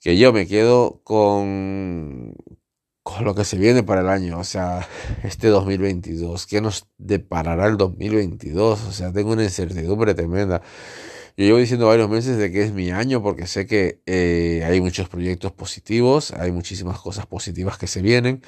que 0.02 0.18
yo 0.18 0.34
me 0.34 0.48
quedo 0.48 1.02
con, 1.04 2.36
con 3.04 3.26
lo 3.26 3.36
que 3.36 3.46
se 3.46 3.58
viene 3.58 3.84
para 3.84 4.02
el 4.02 4.10
año, 4.10 4.40
o 4.40 4.44
sea, 4.44 4.88
este 5.24 5.48
2022, 5.48 6.46
¿qué 6.48 6.62
nos 6.62 6.88
deparará 6.98 7.68
el 7.68 7.78
2022? 7.78 8.84
O 8.84 8.92
sea, 8.92 9.12
tengo 9.14 9.32
una 9.34 9.44
incertidumbre 9.44 10.14
tremenda. 10.14 10.62
Yo 11.38 11.46
llevo 11.46 11.60
diciendo 11.60 11.88
varios 11.88 12.10
meses 12.10 12.38
de 12.38 12.52
que 12.52 12.64
es 12.64 12.74
mi 12.74 12.90
año 12.92 13.22
porque 13.22 13.46
sé 13.48 13.68
que 13.68 14.02
eh, 14.08 14.64
hay 14.66 14.82
muchos 14.82 15.08
proyectos 15.08 15.52
positivos, 15.52 16.32
hay 16.32 16.52
muchísimas 16.52 17.00
cosas 17.00 17.28
positivas 17.28 17.78
que 17.78 17.88
se 17.88 18.02
vienen 18.02 18.42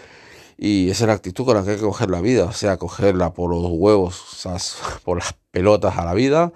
y 0.58 0.90
esa 0.90 1.06
es 1.06 1.08
la 1.08 1.14
actitud 1.14 1.46
con 1.46 1.56
la 1.56 1.64
que 1.64 1.72
hay 1.72 1.76
que 1.78 1.84
coger 1.84 2.10
la 2.10 2.22
vida, 2.22 2.46
o 2.46 2.52
sea, 2.52 2.78
cogerla 2.78 3.34
por 3.34 3.52
los 3.52 3.66
huevos, 3.72 4.22
o 4.34 4.36
sea, 4.36 4.58
por 5.04 5.20
las 5.20 5.34
pelotas 5.52 5.98
a 5.98 6.06
la 6.06 6.14
vida 6.14 6.52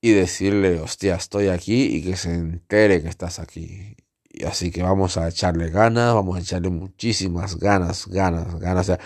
y 0.00 0.12
decirle, 0.12 0.80
hostia, 0.80 1.16
estoy 1.16 1.48
aquí 1.48 1.84
y 1.84 2.04
que 2.04 2.16
se 2.16 2.34
entere 2.34 3.02
que 3.02 3.08
estás 3.08 3.38
aquí. 3.38 3.96
Así 4.44 4.70
que 4.70 4.82
vamos 4.82 5.16
a 5.16 5.28
echarle 5.28 5.70
ganas, 5.70 6.14
vamos 6.14 6.36
a 6.36 6.40
echarle 6.40 6.70
muchísimas 6.70 7.58
ganas, 7.58 8.06
ganas, 8.08 8.58
ganas. 8.58 8.82
O 8.82 8.86
sea, 8.86 9.00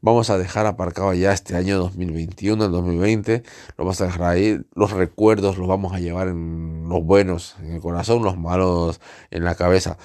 vamos 0.00 0.30
a 0.30 0.38
dejar 0.38 0.66
aparcado 0.66 1.12
ya 1.14 1.32
este 1.32 1.56
año 1.56 1.78
2021, 1.78 2.64
el 2.64 2.72
2020. 2.72 3.42
Lo 3.76 3.84
vamos 3.84 4.00
a 4.00 4.06
dejar 4.06 4.22
ahí. 4.22 4.60
Los 4.74 4.90
recuerdos 4.92 5.58
los 5.58 5.68
vamos 5.68 5.92
a 5.92 6.00
llevar 6.00 6.28
en 6.28 6.88
los 6.88 7.04
buenos, 7.04 7.56
en 7.60 7.72
el 7.72 7.80
corazón, 7.80 8.22
los 8.22 8.36
malos 8.36 9.00
en 9.30 9.44
la 9.44 9.54
cabeza. 9.54 9.98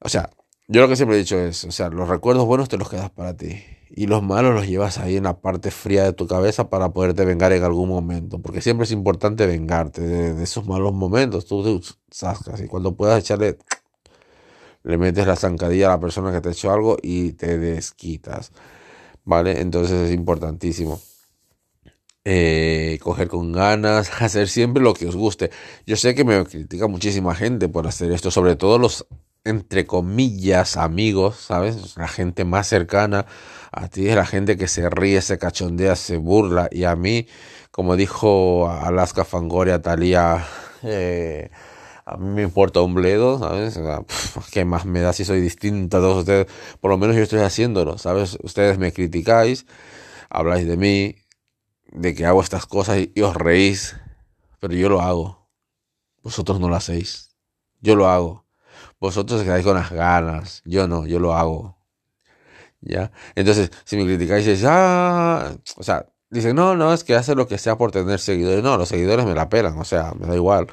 O 0.00 0.08
sea, 0.08 0.30
yo 0.66 0.80
lo 0.80 0.88
que 0.88 0.96
siempre 0.96 1.16
he 1.16 1.20
dicho 1.20 1.38
es, 1.38 1.64
o 1.64 1.72
sea, 1.72 1.90
los 1.90 2.08
recuerdos 2.08 2.46
buenos 2.46 2.68
te 2.68 2.78
los 2.78 2.88
quedas 2.88 3.10
para 3.10 3.36
ti. 3.36 3.62
Y 3.96 4.06
los 4.06 4.22
malos 4.22 4.54
los 4.54 4.66
llevas 4.66 4.98
ahí 4.98 5.16
en 5.16 5.24
la 5.24 5.40
parte 5.40 5.70
fría 5.70 6.04
de 6.04 6.12
tu 6.12 6.26
cabeza 6.26 6.68
para 6.68 6.88
poderte 6.92 7.24
vengar 7.24 7.52
en 7.52 7.62
algún 7.62 7.88
momento. 7.88 8.40
Porque 8.40 8.60
siempre 8.60 8.84
es 8.84 8.90
importante 8.90 9.46
vengarte 9.46 10.00
de, 10.00 10.42
esos 10.42 10.66
malos 10.66 10.92
momentos. 10.94 11.46
Tú, 11.46 11.62
tú 11.62 11.82
sacas 12.10 12.60
y 12.60 12.66
cuando 12.66 12.96
puedas 12.96 13.20
echarle 13.20 13.58
le 14.84 14.98
metes 14.98 15.26
la 15.26 15.36
zancadilla 15.36 15.86
a 15.86 15.96
la 15.96 16.00
persona 16.00 16.32
que 16.32 16.40
te 16.40 16.48
ha 16.50 16.52
hecho 16.52 16.70
algo 16.70 16.96
y 17.02 17.32
te 17.32 17.58
desquitas. 17.58 18.52
¿Vale? 19.24 19.60
Entonces 19.60 20.10
es 20.10 20.14
importantísimo. 20.14 21.00
Eh, 22.26 22.98
coger 23.02 23.28
con 23.28 23.52
ganas, 23.52 24.10
hacer 24.22 24.48
siempre 24.48 24.82
lo 24.82 24.94
que 24.94 25.06
os 25.06 25.16
guste. 25.16 25.50
Yo 25.86 25.96
sé 25.96 26.14
que 26.14 26.24
me 26.24 26.44
critica 26.44 26.86
muchísima 26.86 27.34
gente 27.34 27.68
por 27.68 27.86
hacer 27.86 28.12
esto, 28.12 28.30
sobre 28.30 28.56
todo 28.56 28.78
los, 28.78 29.06
entre 29.44 29.86
comillas, 29.86 30.76
amigos, 30.76 31.36
¿sabes? 31.36 31.96
La 31.96 32.08
gente 32.08 32.44
más 32.44 32.66
cercana 32.66 33.26
a 33.72 33.88
ti 33.88 34.08
es 34.08 34.16
la 34.16 34.26
gente 34.26 34.56
que 34.56 34.68
se 34.68 34.88
ríe, 34.88 35.20
se 35.20 35.38
cachondea, 35.38 35.96
se 35.96 36.16
burla. 36.16 36.68
Y 36.70 36.84
a 36.84 36.96
mí, 36.96 37.26
como 37.70 37.96
dijo 37.96 38.70
Alaska 38.70 39.24
Fangoria, 39.24 39.82
Talía, 39.82 40.46
eh, 40.82 41.50
a 42.06 42.16
mí 42.16 42.28
me 42.28 42.42
importa 42.42 42.80
un 42.82 42.94
bledo, 42.94 43.38
¿sabes? 43.38 43.78
¿Qué 44.52 44.64
más 44.64 44.84
me 44.84 45.00
da 45.00 45.12
si 45.12 45.24
soy 45.24 45.40
distinto 45.40 45.96
a 45.96 46.00
todos 46.00 46.18
ustedes? 46.18 46.46
Por 46.80 46.90
lo 46.90 46.98
menos 46.98 47.16
yo 47.16 47.22
estoy 47.22 47.40
haciéndolo, 47.40 47.98
¿sabes? 47.98 48.38
Ustedes 48.42 48.78
me 48.78 48.92
criticáis, 48.92 49.66
habláis 50.28 50.66
de 50.66 50.76
mí, 50.76 51.16
de 51.92 52.14
que 52.14 52.26
hago 52.26 52.42
estas 52.42 52.66
cosas 52.66 52.98
y, 53.14 53.20
os 53.22 53.34
reís, 53.34 53.96
pero 54.60 54.74
yo 54.74 54.88
lo 54.88 55.00
hago. 55.00 55.48
Vosotros 56.22 56.60
no 56.60 56.68
lo 56.68 56.76
hacéis. 56.76 57.36
Yo 57.80 57.96
lo 57.96 58.08
hago. 58.08 58.46
Vosotros 59.00 59.42
quedáis 59.42 59.64
con 59.64 59.74
las 59.74 59.90
ganas. 59.90 60.62
Yo 60.64 60.88
no, 60.88 61.06
yo 61.06 61.18
lo 61.20 61.34
hago. 61.34 61.78
¿Ya? 62.80 63.12
Entonces, 63.34 63.70
si 63.84 63.96
me 63.96 64.04
criticáis, 64.04 64.46
es, 64.46 64.62
ah, 64.66 65.56
o 65.76 65.82
sea, 65.82 66.06
dicen, 66.30 66.56
no, 66.56 66.76
no, 66.76 66.92
es 66.92 67.04
que 67.04 67.14
hace 67.14 67.34
lo 67.34 67.46
que 67.46 67.56
sea 67.58 67.76
por 67.76 67.92
tener 67.92 68.18
seguidores. 68.18 68.62
No, 68.62 68.76
los 68.76 68.88
seguidores 68.88 69.24
me 69.24 69.34
la 69.34 69.48
pelan, 69.48 69.78
o 69.78 69.84
sea, 69.84 70.12
me 70.18 70.26
da 70.26 70.34
igual. 70.34 70.66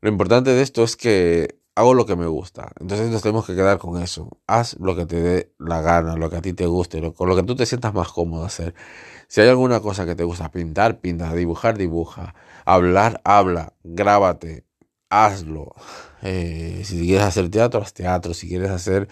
Lo 0.00 0.08
importante 0.08 0.50
de 0.50 0.62
esto 0.62 0.82
es 0.82 0.96
que 0.96 1.60
hago 1.74 1.94
lo 1.94 2.06
que 2.06 2.16
me 2.16 2.26
gusta. 2.26 2.72
Entonces 2.80 3.10
nos 3.10 3.22
tenemos 3.22 3.46
que 3.46 3.54
quedar 3.54 3.78
con 3.78 4.00
eso. 4.02 4.28
Haz 4.46 4.76
lo 4.80 4.96
que 4.96 5.06
te 5.06 5.20
dé 5.20 5.52
la 5.58 5.80
gana, 5.82 6.16
lo 6.16 6.30
que 6.30 6.36
a 6.36 6.42
ti 6.42 6.52
te 6.52 6.66
guste, 6.66 7.12
con 7.12 7.28
lo 7.28 7.36
que 7.36 7.42
tú 7.42 7.54
te 7.54 7.66
sientas 7.66 7.94
más 7.94 8.08
cómodo 8.10 8.44
hacer. 8.44 8.74
Si 9.28 9.40
hay 9.40 9.48
alguna 9.48 9.80
cosa 9.80 10.06
que 10.06 10.14
te 10.14 10.24
gusta 10.24 10.50
pintar, 10.50 11.00
pinta, 11.00 11.34
dibujar, 11.34 11.76
dibuja, 11.78 12.34
hablar, 12.64 13.20
habla, 13.24 13.74
grábate, 13.84 14.64
hazlo. 15.10 15.74
Eh, 16.22 16.82
si 16.84 16.98
quieres 17.00 17.24
hacer 17.24 17.48
teatro, 17.50 17.80
haz 17.80 17.92
teatro. 17.92 18.34
Si 18.34 18.48
quieres 18.48 18.70
hacer, 18.70 19.08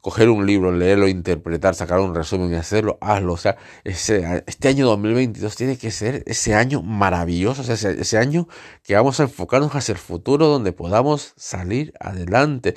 coger 0.00 0.28
un 0.28 0.46
libro, 0.46 0.72
leerlo, 0.72 1.08
interpretar, 1.08 1.74
sacar 1.74 2.00
un 2.00 2.14
resumen 2.14 2.52
y 2.52 2.56
hacerlo, 2.56 2.98
hazlo. 3.00 3.32
O 3.32 3.36
sea, 3.36 3.56
este 3.84 4.68
año 4.68 4.86
2022 4.86 5.56
tiene 5.56 5.76
que 5.78 5.90
ser 5.90 6.22
ese 6.26 6.54
año 6.54 6.82
maravilloso, 6.82 7.62
o 7.62 7.64
sea, 7.64 7.74
ese, 7.74 8.00
ese, 8.00 8.18
año 8.18 8.48
que 8.82 8.94
vamos 8.94 9.20
a 9.20 9.24
enfocarnos 9.24 9.74
hacia 9.74 9.92
el 9.92 9.98
futuro 9.98 10.46
donde 10.48 10.72
podamos 10.72 11.34
salir 11.36 11.92
adelante, 12.00 12.74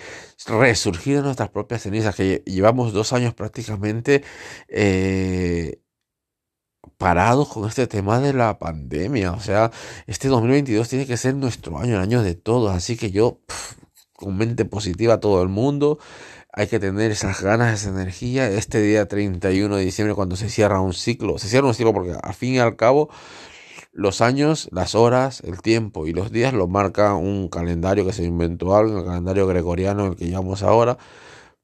resurgir 0.47 1.17
de 1.17 1.23
nuestras 1.23 1.49
propias 1.49 1.83
cenizas, 1.83 2.15
que 2.15 2.43
llevamos 2.45 2.93
dos 2.93 3.13
años 3.13 3.33
prácticamente 3.33 4.23
eh, 4.67 5.79
parados 7.01 7.47
con 7.47 7.67
este 7.67 7.87
tema 7.87 8.19
de 8.19 8.31
la 8.31 8.59
pandemia. 8.59 9.31
O 9.31 9.39
sea, 9.39 9.71
este 10.05 10.27
2022 10.27 10.87
tiene 10.87 11.07
que 11.07 11.17
ser 11.17 11.33
nuestro 11.33 11.79
año, 11.79 11.95
el 11.95 12.01
año 12.01 12.21
de 12.21 12.35
todos. 12.35 12.71
Así 12.75 12.95
que 12.95 13.09
yo, 13.09 13.39
con 14.13 14.37
mente 14.37 14.65
positiva 14.65 15.15
a 15.15 15.19
todo 15.19 15.41
el 15.41 15.49
mundo, 15.49 15.97
hay 16.53 16.67
que 16.67 16.79
tener 16.79 17.09
esas 17.09 17.41
ganas, 17.41 17.81
esa 17.81 17.89
energía. 17.89 18.47
Este 18.47 18.79
día 18.83 19.07
31 19.07 19.77
de 19.77 19.83
diciembre, 19.83 20.13
cuando 20.13 20.35
se 20.35 20.47
cierra 20.47 20.79
un 20.79 20.93
ciclo, 20.93 21.39
se 21.39 21.47
cierra 21.47 21.65
un 21.65 21.73
ciclo 21.73 21.91
porque 21.91 22.13
al 22.21 22.35
fin 22.35 22.53
y 22.53 22.59
al 22.59 22.75
cabo, 22.75 23.09
los 23.91 24.21
años, 24.21 24.69
las 24.71 24.93
horas, 24.93 25.41
el 25.41 25.59
tiempo 25.63 26.05
y 26.05 26.13
los 26.13 26.31
días 26.31 26.53
lo 26.53 26.67
marca 26.67 27.15
un 27.15 27.49
calendario 27.49 28.05
que 28.05 28.13
se 28.13 28.23
inventó 28.25 28.75
algo, 28.75 28.99
el 28.99 29.05
calendario 29.05 29.47
gregoriano, 29.47 30.05
el 30.05 30.15
que 30.15 30.27
llevamos 30.27 30.61
ahora, 30.61 30.99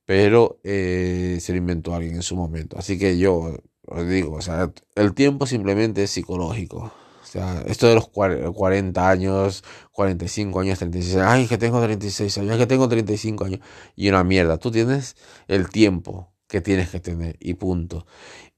pero 0.03 0.59
eh, 0.63 1.37
se 1.41 1.51
lo 1.51 1.59
inventó 1.59 1.93
alguien 1.93 2.15
en 2.15 2.23
su 2.23 2.35
momento. 2.35 2.75
Así 2.79 2.97
que 2.97 3.19
yo 3.19 3.53
os 3.87 4.07
digo, 4.07 4.35
o 4.35 4.41
sea, 4.41 4.71
el 4.95 5.13
tiempo 5.13 5.47
simplemente 5.47 6.03
es 6.03 6.11
psicológico. 6.11 6.91
O 7.23 7.25
sea, 7.29 7.61
esto 7.67 7.87
de 7.87 7.95
los 7.95 8.07
40 8.09 9.09
años, 9.09 9.63
45 9.91 10.59
años, 10.61 10.79
36, 10.79 11.17
ay, 11.25 11.47
que 11.47 11.57
tengo 11.57 11.81
36 11.81 12.37
años, 12.37 12.57
que 12.57 12.67
tengo 12.67 12.87
35 12.87 13.45
años, 13.45 13.59
y 13.95 14.09
una 14.09 14.23
mierda. 14.23 14.57
Tú 14.57 14.71
tienes 14.71 15.15
el 15.47 15.69
tiempo 15.69 16.33
que 16.47 16.61
tienes 16.61 16.89
que 16.89 16.99
tener, 16.99 17.37
y 17.39 17.55
punto. 17.55 18.05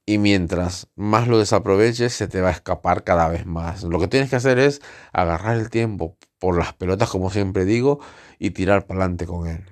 Y 0.06 0.18
mientras 0.18 0.88
más 0.96 1.28
lo 1.28 1.38
desaproveches, 1.40 2.14
se 2.14 2.28
te 2.28 2.42
va 2.42 2.50
a 2.50 2.52
escapar 2.52 3.04
cada 3.04 3.28
vez 3.28 3.46
más. 3.46 3.84
Lo 3.84 4.00
que 4.00 4.08
tienes 4.08 4.30
que 4.30 4.36
hacer 4.36 4.58
es 4.60 4.82
agarrar 5.14 5.58
el 5.58 5.70
tiempo 5.70 6.18
por 6.40 6.58
las 6.58 6.74
pelotas, 6.74 7.10
como 7.10 7.30
siempre 7.30 7.66
digo, 7.66 8.00
y 8.40 8.52
tirar 8.52 8.88
para 8.88 9.02
adelante 9.02 9.28
con 9.28 9.48
él. 9.48 9.66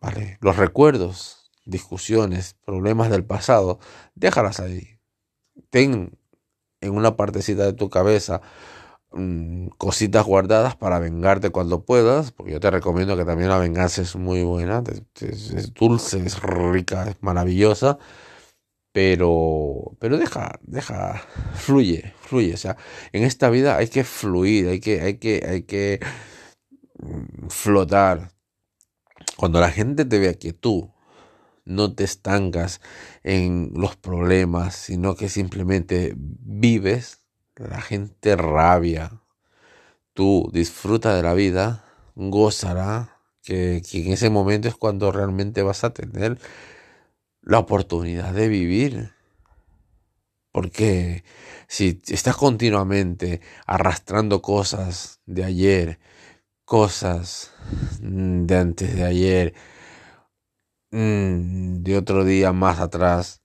¿Vale? 0.00 0.38
Los 0.40 0.56
recuerdos 0.56 1.43
discusiones, 1.64 2.56
problemas 2.64 3.10
del 3.10 3.24
pasado, 3.24 3.78
déjalas 4.14 4.60
ahí. 4.60 4.98
Ten 5.70 6.18
en 6.80 6.94
una 6.94 7.16
partecita 7.16 7.64
de 7.64 7.72
tu 7.72 7.90
cabeza 7.90 8.40
mm, 9.12 9.68
cositas 9.78 10.24
guardadas 10.24 10.76
para 10.76 10.98
vengarte 10.98 11.50
cuando 11.50 11.84
puedas, 11.84 12.32
porque 12.32 12.52
yo 12.52 12.60
te 12.60 12.70
recomiendo 12.70 13.16
que 13.16 13.24
también 13.24 13.48
la 13.48 13.58
venganza 13.58 14.02
es 14.02 14.16
muy 14.16 14.42
buena, 14.42 14.82
es, 15.20 15.74
dulce, 15.74 16.24
es 16.24 16.40
rica, 16.42 17.08
es 17.08 17.16
maravillosa, 17.22 17.98
pero, 18.92 19.96
pero 19.98 20.18
deja, 20.18 20.58
deja, 20.62 21.22
fluye, 21.54 22.14
fluye, 22.20 22.54
o 22.54 22.56
sea, 22.56 22.76
en 23.12 23.24
esta 23.24 23.50
vida 23.50 23.76
hay 23.76 23.88
que 23.88 24.04
fluir, 24.04 24.68
hay 24.68 24.80
que, 24.80 25.00
hay 25.00 25.18
que, 25.18 25.44
hay 25.48 25.62
que 25.62 26.00
mm, 26.98 27.48
flotar. 27.48 28.30
Cuando 29.36 29.60
la 29.60 29.70
gente 29.70 30.04
te 30.04 30.18
vea 30.18 30.34
que 30.34 30.52
tú 30.52 30.93
no 31.64 31.94
te 31.94 32.04
estancas 32.04 32.80
en 33.22 33.72
los 33.74 33.96
problemas, 33.96 34.74
sino 34.74 35.16
que 35.16 35.28
simplemente 35.28 36.14
vives, 36.16 37.20
la 37.56 37.80
gente 37.80 38.36
rabia. 38.36 39.22
Tú 40.12 40.50
disfruta 40.52 41.14
de 41.14 41.22
la 41.22 41.34
vida, 41.34 41.84
gozará, 42.14 43.18
que, 43.42 43.82
que 43.88 44.06
en 44.06 44.12
ese 44.12 44.30
momento 44.30 44.68
es 44.68 44.74
cuando 44.74 45.12
realmente 45.12 45.62
vas 45.62 45.84
a 45.84 45.90
tener 45.90 46.38
la 47.42 47.58
oportunidad 47.58 48.32
de 48.32 48.48
vivir. 48.48 49.12
Porque 50.52 51.24
si 51.66 52.00
estás 52.06 52.36
continuamente 52.36 53.40
arrastrando 53.66 54.40
cosas 54.40 55.20
de 55.26 55.44
ayer, 55.44 55.98
cosas 56.64 57.52
de 58.00 58.56
antes 58.56 58.94
de 58.94 59.04
ayer, 59.04 59.54
Mm, 60.94 61.82
de 61.82 61.96
otro 61.98 62.24
día 62.24 62.52
más 62.52 62.78
atrás, 62.78 63.42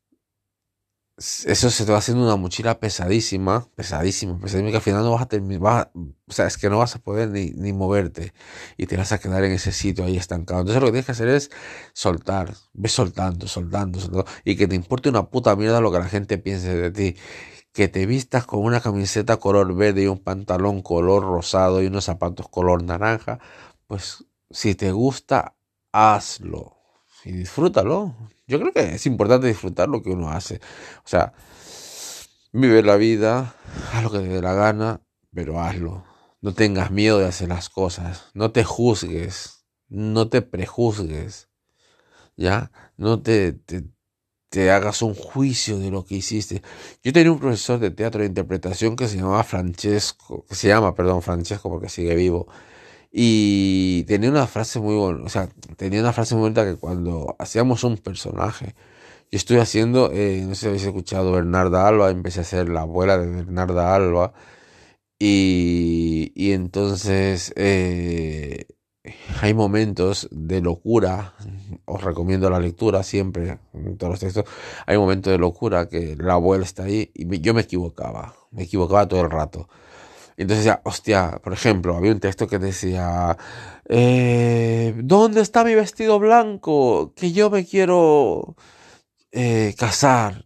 eso 1.18 1.70
se 1.72 1.86
te 1.86 1.92
va 1.92 1.98
haciendo 1.98 2.24
una 2.24 2.36
mochila 2.36 2.80
pesadísima, 2.80 3.68
pesadísima, 3.76 4.40
pesadísima, 4.40 4.70
que 4.70 4.76
al 4.78 4.82
final 4.84 5.04
no 5.04 5.12
vas 5.12 5.24
a 5.24 5.28
terminar, 5.28 5.92
o 5.96 6.32
sea, 6.32 6.46
es 6.46 6.58
que 6.58 6.70
no 6.70 6.78
vas 6.78 6.96
a 6.96 7.00
poder 7.00 7.30
ni, 7.30 7.50
ni, 7.52 7.74
moverte 7.74 8.34
y 8.78 8.86
te 8.86 8.98
vas 8.98 9.12
a 9.14 9.20
quedar 9.20 9.44
en 9.44 9.52
ese 9.54 9.72
sitio 9.72 10.06
ahí 10.06 10.16
estancado. 10.16 10.62
Entonces 10.62 10.82
lo 10.82 10.88
que 10.88 10.92
tienes 10.92 11.06
que 11.08 11.12
hacer 11.14 11.28
es 11.30 11.50
soltar, 11.94 12.54
ves 12.74 12.92
soltando, 12.94 13.48
soltando, 13.48 14.00
soltando, 14.00 14.26
y 14.46 14.56
que 14.56 14.68
te 14.68 14.76
importe 14.76 15.10
una 15.10 15.30
puta 15.30 15.56
mierda 15.56 15.82
lo 15.82 15.92
que 15.92 16.00
la 16.00 16.10
gente 16.10 16.38
piense 16.38 16.76
de 16.76 16.92
ti. 16.92 17.18
Que 17.74 17.88
te 17.88 18.06
vistas 18.06 18.46
con 18.46 18.62
una 18.62 18.82
camiseta 18.82 19.38
color 19.38 19.76
verde 19.76 20.04
y 20.04 20.08
un 20.08 20.20
pantalón 20.20 20.82
color 20.82 21.24
rosado 21.24 21.82
y 21.82 21.88
unos 21.88 22.06
zapatos 22.06 22.50
color 22.50 22.84
naranja, 22.84 23.40
pues 23.88 24.26
si 24.52 24.76
te 24.76 24.92
gusta, 24.92 25.56
hazlo 25.92 26.79
y 27.26 27.32
disfrútalo. 27.32 28.16
Yo 28.48 28.60
creo 28.60 28.72
que 28.72 28.96
es 28.96 29.06
importante 29.06 29.48
disfrutar 29.48 29.90
lo 29.90 30.02
que 30.02 30.10
uno 30.10 30.30
hace. 30.30 30.60
O 31.06 31.08
sea, 31.08 31.34
vive 32.52 32.82
la 32.84 32.96
vida, 32.96 33.56
haz 33.94 34.04
lo 34.04 34.12
que 34.12 34.20
te 34.20 34.28
dé 34.28 34.42
la 34.42 34.54
gana, 34.54 35.02
pero 35.34 35.60
hazlo. 35.62 36.04
No 36.42 36.54
tengas 36.54 36.92
miedo 36.92 37.20
de 37.20 37.28
hacer 37.28 37.50
las 37.50 37.70
cosas. 37.70 38.26
No 38.34 38.52
te 38.52 38.64
juzgues. 38.64 39.66
No 39.88 40.30
te 40.30 40.42
prejuzgues. 40.42 41.50
¿Ya? 42.38 42.72
No 42.96 43.22
te, 43.22 43.52
te, 43.52 43.84
te 44.50 44.72
hagas 44.72 45.02
un 45.02 45.14
juicio 45.14 45.78
de 45.80 45.92
lo 45.92 46.06
que 46.06 46.16
hiciste. 46.16 46.62
Yo 47.04 47.14
tenía 47.14 47.32
un 47.32 47.40
profesor 47.40 47.80
de 47.80 47.92
teatro 47.92 48.22
de 48.22 48.28
interpretación 48.28 48.96
que 48.96 49.08
se 49.08 49.18
llamaba 49.18 49.44
Francesco, 49.44 50.46
que 50.48 50.56
se 50.56 50.68
llama, 50.70 50.96
perdón, 50.96 51.22
Francesco 51.22 51.70
porque 51.70 51.90
sigue 51.90 52.16
vivo. 52.16 52.48
Y 53.12 54.04
tenía 54.04 54.30
una 54.30 54.48
frase 54.48 54.80
muy 54.80 54.96
buena, 54.96 55.24
o 55.26 55.30
sea, 55.30 55.50
tenía 55.78 56.00
una 56.02 56.14
frase 56.14 56.36
muy 56.36 56.44
bonita 56.44 56.66
que 56.66 56.76
cuando 56.76 57.36
hacíamos 57.40 57.84
un 57.84 57.98
personaje, 57.98 58.76
yo 59.32 59.38
estoy 59.38 59.58
haciendo, 59.58 60.12
eh, 60.14 60.44
no 60.48 60.56
sé 60.56 60.62
si 60.62 60.68
habéis 60.68 60.84
escuchado 60.84 61.32
Bernarda 61.32 61.88
Alba, 61.88 62.12
empecé 62.12 62.42
a 62.42 62.44
ser 62.44 62.70
la 62.70 62.82
abuela 62.82 63.18
de 63.18 63.28
Bernarda 63.28 63.96
Alba, 63.96 64.34
y, 65.20 66.32
y 66.36 66.52
entonces 66.54 67.52
eh, 67.56 68.68
hay 69.42 69.54
momentos 69.54 70.28
de 70.32 70.62
locura, 70.62 71.34
os 71.86 72.04
recomiendo 72.04 72.50
la 72.50 72.60
lectura 72.60 73.04
siempre, 73.04 73.60
en 73.74 73.98
todos 73.98 74.12
los 74.12 74.20
textos, 74.20 74.46
hay 74.86 74.98
momentos 74.98 75.32
de 75.32 75.38
locura 75.40 75.88
que 75.90 76.16
la 76.18 76.34
abuela 76.34 76.64
está 76.64 76.84
ahí 76.84 77.12
y 77.14 77.40
yo 77.42 77.54
me 77.54 77.62
equivocaba, 77.62 78.36
me 78.52 78.64
equivocaba 78.64 79.08
todo 79.08 79.22
el 79.22 79.32
rato. 79.32 79.68
Entonces 80.40 80.66
decía, 80.66 80.82
hostia, 80.86 81.42
por 81.44 81.52
ejemplo, 81.52 81.98
había 81.98 82.14
un 82.14 82.22
texto 82.22 82.48
que 82.48 82.60
decía, 82.60 83.38
eh, 83.90 84.94
¿dónde 85.04 85.42
está 85.42 85.66
mi 85.66 85.76
vestido 85.76 86.18
blanco? 86.18 87.14
Que 87.14 87.34
yo 87.34 87.50
me 87.50 87.66
quiero 87.66 88.56
eh, 89.34 89.76
casar. 89.78 90.46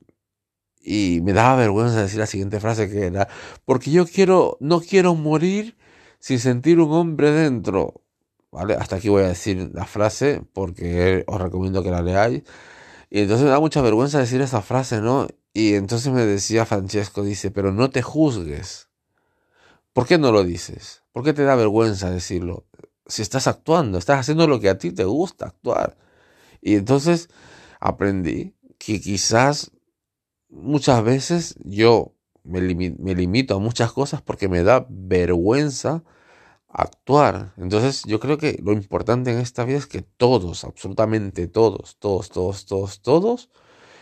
Y 0.82 1.22
me 1.24 1.34
daba 1.34 1.58
vergüenza 1.58 2.02
decir 2.02 2.20
la 2.20 2.26
siguiente 2.26 2.60
frase 2.60 2.90
que 2.90 3.06
era, 3.06 3.28
porque 3.66 3.92
yo 3.92 4.06
quiero, 4.08 4.58
no 4.60 4.82
quiero 4.82 5.16
morir 5.16 5.78
sin 6.20 6.40
sentir 6.40 6.80
un 6.80 6.92
hombre 6.94 7.32
dentro. 7.32 8.02
¿Vale? 8.52 8.76
Hasta 8.76 8.98
aquí 8.98 9.10
voy 9.10 9.24
a 9.24 9.28
decir 9.30 9.72
la 9.74 9.86
frase 9.86 10.42
porque 10.54 11.24
os 11.28 11.40
recomiendo 11.42 11.84
que 11.84 11.92
la 11.92 12.02
leáis. 12.02 12.44
Y 13.12 13.22
entonces 13.22 13.46
me 13.46 13.52
da 13.52 13.60
mucha 13.60 13.82
vergüenza 13.82 14.20
decir 14.20 14.42
esa 14.42 14.62
frase, 14.64 15.02
¿no? 15.02 15.28
Y 15.54 15.76
entonces 15.76 16.12
me 16.14 16.26
decía 16.26 16.66
Francesco, 16.66 17.24
dice, 17.24 17.52
pero 17.52 17.72
no 17.72 17.90
te 17.92 18.02
juzgues. 18.02 18.90
¿Por 19.94 20.08
qué 20.08 20.18
no 20.18 20.32
lo 20.32 20.44
dices? 20.44 21.04
¿Por 21.12 21.24
qué 21.24 21.34
te 21.34 21.44
da 21.44 21.56
vergüenza 21.56 22.10
decirlo? 22.10 22.66
Si 23.06 23.22
estás 23.22 23.48
actuando, 23.48 23.98
estás 23.98 24.20
haciendo 24.20 24.48
lo 24.48 24.60
que 24.60 24.70
a 24.70 24.78
ti 24.78 24.92
te 24.92 25.06
gusta 25.06 25.46
actuar. 25.48 25.98
Y 26.62 26.76
entonces 26.76 27.30
aprendí 27.80 28.56
que 28.80 29.00
quizás 29.00 29.72
muchas 30.50 31.04
veces 31.04 31.56
yo 31.64 32.16
me, 32.44 32.62
limito 32.62 33.56
a 33.56 33.60
muchas 33.60 33.92
cosas 33.92 34.22
porque 34.22 34.48
me 34.48 34.64
da 34.64 34.86
vergüenza 34.90 36.04
actuar. 36.68 37.54
Entonces 37.58 38.04
yo 38.06 38.20
creo 38.20 38.38
que 38.38 38.60
lo 38.64 38.74
importante 38.74 39.32
en 39.32 39.40
esta 39.40 39.64
vida 39.64 39.78
es 39.78 39.86
que 39.86 40.02
todos, 40.02 40.64
absolutamente 40.64 41.48
todos, 41.48 41.98
todos, 42.00 42.30
todos, 42.30 42.66
todos, 42.66 43.02
todos, 43.02 43.50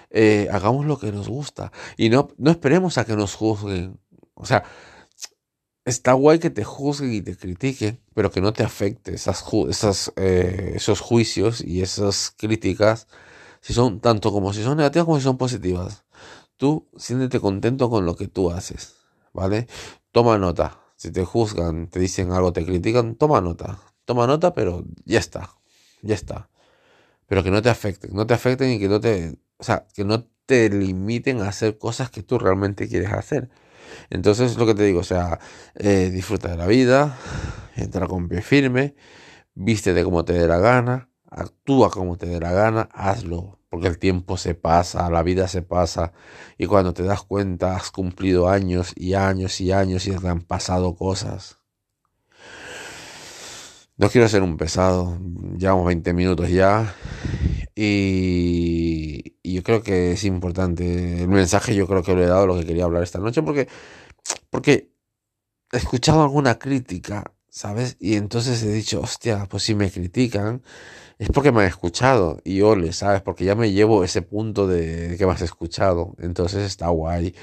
eh, 0.10 0.48
hagamos 0.52 0.86
lo 0.86 0.98
que 1.00 1.12
nos 1.12 1.28
gusta 1.28 1.72
y 1.98 2.10
no, 2.10 2.30
no 2.38 2.52
esperemos 2.52 2.98
a 2.98 3.06
que 3.06 3.16
nos 3.16 3.36
juzguen. 3.36 4.00
O 4.34 4.46
sea, 4.46 4.64
está 5.86 6.14
guay 6.14 6.40
que 6.40 6.50
te 6.50 6.64
juzguen 6.64 7.14
y 7.14 7.22
te 7.22 7.36
critiquen, 7.36 8.00
pero 8.14 8.32
que 8.32 8.42
no 8.42 8.54
te 8.54 8.64
afecte 8.64 9.14
esas, 9.16 9.44
esas 9.70 10.14
eh, 10.16 10.74
esos 10.76 11.00
juicios 11.00 11.62
y 11.62 11.82
esas 11.82 12.32
críticas, 12.38 13.08
si 13.62 13.74
son 13.74 14.00
tanto 14.00 14.32
como 14.32 14.54
si 14.54 14.64
son 14.64 14.78
negativas 14.78 15.06
como 15.06 15.18
si 15.18 15.24
son 15.24 15.38
positivas. 15.38 16.04
Tú 16.58 16.88
siéntete 16.98 17.40
contento 17.40 17.90
con 17.90 18.06
lo 18.06 18.16
que 18.16 18.28
tú 18.28 18.52
haces, 18.52 18.96
¿vale? 19.34 19.68
Toma 20.12 20.38
nota. 20.38 20.80
Si 20.96 21.12
te 21.12 21.26
juzgan, 21.26 21.88
te 21.90 22.00
dicen 22.00 22.32
algo, 22.32 22.54
te 22.54 22.64
critican, 22.66 23.16
toma 23.16 23.42
nota. 23.42 23.80
Toma 24.06 24.28
nota, 24.28 24.54
pero 24.54 24.84
ya 25.06 25.20
está. 25.20 25.50
Ya 26.04 26.14
está. 26.16 26.50
Pero 27.28 27.44
que 27.44 27.52
no 27.52 27.62
te 27.62 27.70
afecten, 27.70 28.14
no 28.14 28.28
te 28.28 28.34
afecten 28.36 28.72
y 28.72 28.80
que 28.80 28.88
no 28.90 29.00
te, 29.00 29.40
o 29.58 29.64
sea, 29.64 29.88
que 29.96 30.04
no 30.04 30.26
te 30.46 30.70
limiten 30.70 31.42
a 31.42 31.50
hacer 31.50 31.78
cosas 31.78 32.12
que 32.12 32.24
tú 32.24 32.38
realmente 32.38 32.88
quieres 32.88 33.12
hacer. 33.14 33.50
Entonces, 34.10 34.58
lo 34.58 34.66
que 34.66 34.76
te 34.76 34.84
digo, 34.84 35.00
o 35.00 35.04
sea, 35.04 35.40
eh, 35.76 36.10
disfruta 36.12 36.50
de 36.50 36.58
la 36.58 36.68
vida, 36.68 37.18
entra 37.76 38.08
con 38.08 38.28
pie 38.28 38.42
firme, 38.42 38.96
vístete 39.54 40.04
como 40.04 40.26
te 40.26 40.34
dé 40.34 40.48
la 40.48 40.58
gana, 40.58 41.10
actúa 41.30 41.90
como 41.90 42.18
te 42.18 42.28
dé 42.28 42.40
la 42.40 42.52
gana, 42.52 42.90
hazlo, 42.94 43.60
porque 43.70 43.88
el 43.88 43.98
tiempo 44.00 44.38
se 44.38 44.54
pasa, 44.56 45.10
la 45.10 45.24
vida 45.24 45.48
se 45.48 45.62
pasa, 45.62 46.14
y 46.58 46.66
cuando 46.66 46.94
te 46.94 47.04
das 47.04 47.24
cuenta 47.24 47.76
has 47.76 47.92
cumplido 47.92 48.50
años 48.50 48.94
y 48.96 49.14
años 49.14 49.62
y 49.62 49.72
años 49.72 50.08
y 50.08 50.12
te 50.12 50.28
han 50.28 50.42
pasado 50.42 50.96
cosas. 50.96 51.58
No 53.98 54.10
quiero 54.10 54.28
ser 54.28 54.42
un 54.42 54.58
pesado, 54.58 55.18
llevamos 55.58 55.86
20 55.86 56.14
minutos 56.14 56.50
ya 56.50 56.96
y, 57.76 59.36
yo 59.44 59.64
creo 59.64 59.84
que 59.84 60.14
es 60.14 60.24
importante. 60.24 61.24
El 61.24 61.30
mensaje 61.30 61.76
yo 61.76 61.88
creo 61.88 62.04
que 62.04 62.16
le 62.16 62.24
he 62.24 62.28
dado 62.28 62.48
lo 62.48 62.58
que 62.58 62.66
quería 62.66 62.86
hablar 62.86 63.04
esta 63.04 63.20
noche 63.20 63.42
porque, 63.44 63.68
porque 64.50 64.92
he 65.72 65.78
escuchado 65.78 66.24
alguna 66.24 66.60
crítica, 66.60 67.34
¿sabes? 67.50 67.98
Y 68.00 68.16
entonces 68.16 68.64
he 68.64 68.72
dicho, 68.72 69.02
hostia, 69.02 69.48
pues 69.50 69.64
si 69.64 69.76
me 69.76 69.92
critican 69.92 70.64
es 71.22 71.30
porque 71.30 71.52
me 71.52 71.62
han 71.62 71.68
escuchado 71.68 72.42
y 72.44 72.62
ole, 72.62 72.94
¿sabes? 72.94 73.22
Porque 73.22 73.46
ya 73.46 73.54
me 73.54 73.72
llevo 73.72 74.04
ese 74.04 74.24
punto 74.24 74.66
de, 74.66 75.18
que 75.20 75.26
me 75.28 75.34
has 75.34 75.44
escuchado. 75.44 76.16
Entonces 76.18 76.64
está 76.64 76.88
guay. 76.88 77.36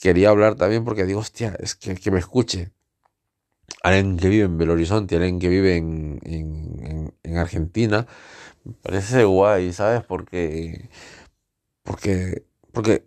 Quería 0.00 0.28
hablar 0.30 0.54
también 0.54 0.84
porque 0.84 1.04
digo, 1.04 1.18
hostia, 1.18 1.56
es 1.58 1.74
que, 1.74 1.96
que 1.96 2.12
me 2.12 2.20
escuche. 2.20 2.70
Alguien 3.82 4.18
que 4.18 4.28
vive 4.28 4.44
en 4.44 4.56
Belo 4.56 4.74
Horizonte, 4.74 5.16
alguien 5.16 5.40
que 5.40 5.48
vive 5.48 5.76
en, 5.76 6.20
en, 6.22 7.12
en 7.24 7.36
Argentina 7.36 8.06
parece 8.82 9.24
guay, 9.24 9.72
¿sabes? 9.72 10.02
Porque, 10.04 10.88
porque, 11.82 12.46
porque 12.72 13.06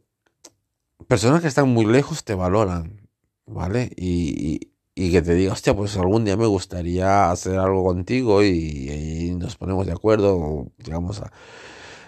personas 1.07 1.41
que 1.41 1.47
están 1.47 1.69
muy 1.69 1.85
lejos 1.85 2.23
te 2.23 2.35
valoran, 2.35 3.09
¿vale? 3.45 3.91
Y, 3.95 4.71
y, 4.95 5.11
que 5.11 5.21
te 5.21 5.35
diga, 5.35 5.53
hostia, 5.53 5.75
pues 5.75 5.97
algún 5.97 6.25
día 6.25 6.37
me 6.37 6.47
gustaría 6.47 7.31
hacer 7.31 7.59
algo 7.59 7.83
contigo 7.83 8.43
y, 8.43 9.35
nos 9.39 9.55
ponemos 9.57 9.85
de 9.85 9.93
acuerdo, 9.93 10.67
digamos, 10.77 11.21
a, 11.21 11.31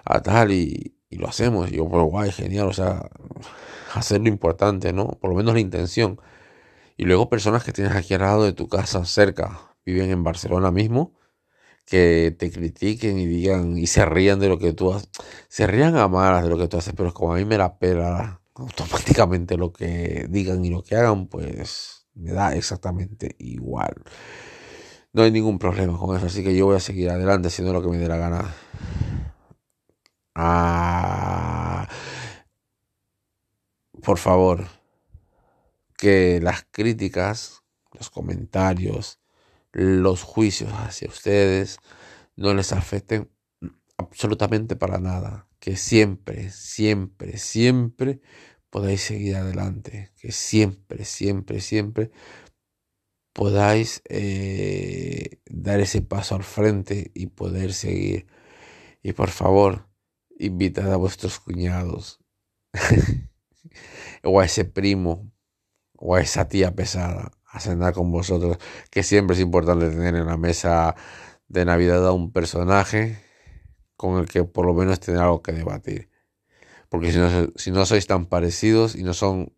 a 0.06 0.22
tal 0.22 0.52
y, 0.52 0.96
y, 1.10 1.18
lo 1.18 1.28
hacemos. 1.30 1.72
Y 1.72 1.78
yo, 1.78 1.88
pues 1.90 2.04
guay, 2.04 2.32
genial, 2.32 2.68
o 2.68 2.74
sea, 2.74 3.10
hacer 3.94 4.22
lo 4.22 4.30
importante, 4.30 4.94
¿no? 4.94 5.08
Por 5.08 5.32
lo 5.32 5.38
menos 5.38 5.54
la 5.54 5.60
intención. 5.62 6.20
Y 6.98 7.06
luego 7.06 7.30
personas 7.30 7.64
que 7.64 7.74
tienes 7.74 7.96
aquí 7.96 8.14
al 8.16 8.22
lado 8.22 8.44
de 8.46 8.54
tu 8.54 8.68
casa, 8.68 9.06
cerca, 9.06 9.76
viven 9.86 10.12
en 10.12 10.24
Barcelona 10.24 10.72
mismo 10.72 11.19
que 11.90 12.36
te 12.38 12.52
critiquen 12.52 13.18
y 13.20 13.26
digan 13.26 13.78
y 13.78 13.88
se 13.88 14.06
rían 14.06 14.40
de 14.40 14.50
lo 14.50 14.60
que 14.60 14.74
tú 14.74 14.94
haces. 14.94 15.10
Se 15.50 15.68
rían 15.68 15.98
a 15.98 16.08
malas 16.08 16.44
de 16.44 16.50
lo 16.50 16.58
que 16.58 16.68
tú 16.68 16.78
haces, 16.78 16.94
pero 16.96 17.14
como 17.14 17.34
a 17.34 17.38
mí 17.38 17.46
me 17.46 17.58
la 17.58 17.78
pela 17.80 18.42
automáticamente 18.56 19.58
lo 19.58 19.74
que 19.74 20.28
digan 20.30 20.64
y 20.66 20.70
lo 20.70 20.84
que 20.84 20.96
hagan, 20.96 21.28
pues 21.28 22.08
me 22.14 22.32
da 22.34 22.56
exactamente 22.56 23.36
igual. 23.40 23.96
No 25.14 25.24
hay 25.24 25.32
ningún 25.32 25.58
problema 25.60 25.98
con 25.98 26.16
eso, 26.16 26.28
así 26.28 26.44
que 26.44 26.56
yo 26.56 26.66
voy 26.68 26.76
a 26.78 26.80
seguir 26.80 27.10
adelante 27.10 27.48
haciendo 27.48 27.74
lo 27.74 27.82
que 27.82 27.90
me 27.90 27.98
dé 27.98 28.08
la 28.08 28.18
gana. 28.18 28.54
Ah, 30.36 31.88
por 34.02 34.18
favor, 34.18 34.68
que 35.98 36.40
las 36.42 36.66
críticas, 36.72 37.64
los 37.94 38.10
comentarios, 38.10 39.19
los 39.72 40.24
juicios 40.24 40.72
hacia 40.74 41.08
ustedes 41.08 41.80
no 42.36 42.54
les 42.54 42.72
afecten 42.72 43.30
absolutamente 43.98 44.76
para 44.76 45.00
nada. 45.00 45.48
Que 45.60 45.76
siempre, 45.76 46.52
siempre, 46.52 47.38
siempre 47.38 48.22
podáis 48.70 49.02
seguir 49.02 49.36
adelante. 49.36 50.12
Que 50.18 50.32
siempre, 50.32 51.06
siempre, 51.06 51.60
siempre 51.62 52.12
podáis 53.34 54.02
eh, 54.10 55.40
dar 55.46 55.80
ese 55.80 56.02
paso 56.02 56.36
al 56.36 56.44
frente 56.44 57.12
y 57.14 57.28
poder 57.28 57.74
seguir. 57.74 58.28
Y 59.02 59.14
por 59.14 59.30
favor, 59.30 59.90
invitad 60.38 60.92
a 60.92 60.98
vuestros 60.98 61.40
cuñados 61.40 62.20
o 64.24 64.40
a 64.40 64.46
ese 64.46 64.66
primo 64.66 65.32
o 65.98 66.16
a 66.16 66.22
esa 66.22 66.48
tía 66.48 66.76
pesada 66.76 67.32
a 67.52 67.60
cenar 67.60 67.94
con 67.94 68.12
vosotros, 68.12 68.58
que 68.92 69.04
siempre 69.04 69.36
es 69.36 69.42
importante 69.42 69.90
tener 69.90 70.16
en 70.16 70.26
la 70.26 70.38
mesa 70.38 70.96
de 71.48 71.66
Navidad 71.66 72.08
a 72.08 72.12
un 72.12 72.32
personaje 72.32 73.24
con 73.98 74.20
el 74.20 74.28
que 74.28 74.44
por 74.44 74.66
lo 74.66 74.74
menos 74.74 75.00
tener 75.00 75.22
algo 75.22 75.42
que 75.42 75.52
debatir. 75.52 76.10
Porque 76.90 77.12
si 77.12 77.18
no, 77.18 77.30
si 77.56 77.72
no 77.72 77.86
sois 77.86 78.08
tan 78.08 78.26
parecidos 78.28 78.96
y 78.96 79.04
no 79.04 79.14
son 79.14 79.54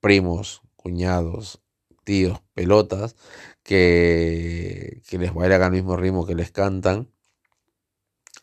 primos, 0.00 0.62
cuñados, 0.76 1.60
tíos, 2.04 2.40
pelotas, 2.54 3.16
que, 3.62 5.02
que 5.08 5.18
les 5.18 5.34
bailan 5.34 5.62
al 5.62 5.72
mismo 5.72 5.96
ritmo 5.96 6.26
que 6.26 6.34
les 6.34 6.52
cantan, 6.52 7.08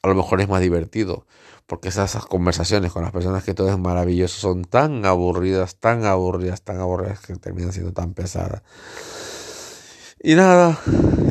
a 0.02 0.08
lo 0.10 0.16
mejor 0.16 0.42
es 0.42 0.50
más 0.50 0.62
divertido. 0.62 1.26
Porque 1.66 1.90
esas, 1.90 2.16
conversaciones 2.26 2.92
con 2.92 3.04
las 3.04 3.12
personas 3.12 3.44
que 3.44 3.54
todo 3.54 3.70
es 3.70 3.78
maravilloso 3.78 4.40
son 4.40 4.66
tan 4.66 5.06
aburridas, 5.06 5.78
tan 5.78 6.06
aburridas, 6.06 6.62
tan 6.62 6.80
aburridas 6.80 7.20
que 7.22 7.36
terminan 7.36 7.72
siendo 7.72 7.94
tan 7.94 8.14
pesadas. 8.14 8.64
Y 10.20 10.36
nada, 10.36 10.80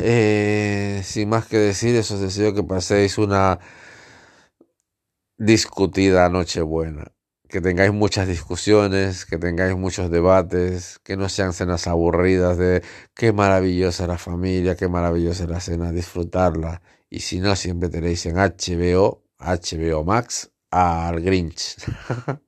eh, 0.01 1.01
sin 1.03 1.29
más 1.29 1.47
que 1.47 1.57
decir, 1.57 1.95
eso 1.95 2.15
os 2.15 2.21
deseo 2.21 2.53
que 2.53 2.63
paséis 2.63 3.17
una 3.17 3.59
discutida 5.37 6.29
noche 6.29 6.61
buena. 6.61 7.11
Que 7.49 7.61
tengáis 7.61 7.91
muchas 7.93 8.27
discusiones, 8.27 9.25
que 9.25 9.37
tengáis 9.37 9.75
muchos 9.75 10.09
debates, 10.11 10.99
que 11.03 11.17
no 11.17 11.29
sean 11.29 11.53
cenas 11.53 11.87
aburridas 11.87 12.57
de 12.57 12.83
qué 13.15 13.31
maravillosa 13.33 14.07
la 14.07 14.17
familia, 14.17 14.75
qué 14.75 14.87
maravillosa 14.87 15.47
la 15.47 15.59
cena, 15.59 15.91
disfrutarla. 15.91 16.81
Y 17.09 17.21
si 17.21 17.39
no, 17.39 17.55
siempre 17.55 17.89
tenéis 17.89 18.25
en 18.25 18.35
HBO 18.37 19.22
HBO 19.43 20.03
Max 20.03 20.51
al 20.71 21.21
Grinch. 21.21 21.77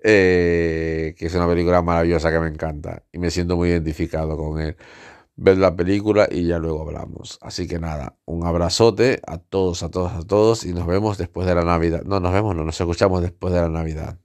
Eh, 0.00 1.16
que 1.18 1.26
es 1.26 1.34
una 1.34 1.48
película 1.48 1.82
maravillosa 1.82 2.30
que 2.30 2.38
me 2.38 2.46
encanta 2.46 3.02
y 3.10 3.18
me 3.18 3.32
siento 3.32 3.56
muy 3.56 3.70
identificado 3.70 4.36
con 4.36 4.60
él. 4.60 4.76
Ved 5.34 5.58
la 5.58 5.74
película 5.74 6.28
y 6.30 6.46
ya 6.46 6.58
luego 6.58 6.82
hablamos. 6.82 7.38
Así 7.42 7.66
que 7.66 7.80
nada, 7.80 8.16
un 8.24 8.46
abrazote 8.46 9.20
a 9.26 9.38
todos, 9.38 9.82
a 9.82 9.90
todos, 9.90 10.12
a 10.12 10.22
todos 10.22 10.64
y 10.64 10.72
nos 10.72 10.86
vemos 10.86 11.18
después 11.18 11.48
de 11.48 11.54
la 11.56 11.64
Navidad. 11.64 12.02
No, 12.04 12.20
nos 12.20 12.32
vemos, 12.32 12.54
no, 12.54 12.64
nos 12.64 12.80
escuchamos 12.80 13.22
después 13.22 13.52
de 13.52 13.60
la 13.60 13.68
Navidad. 13.68 14.18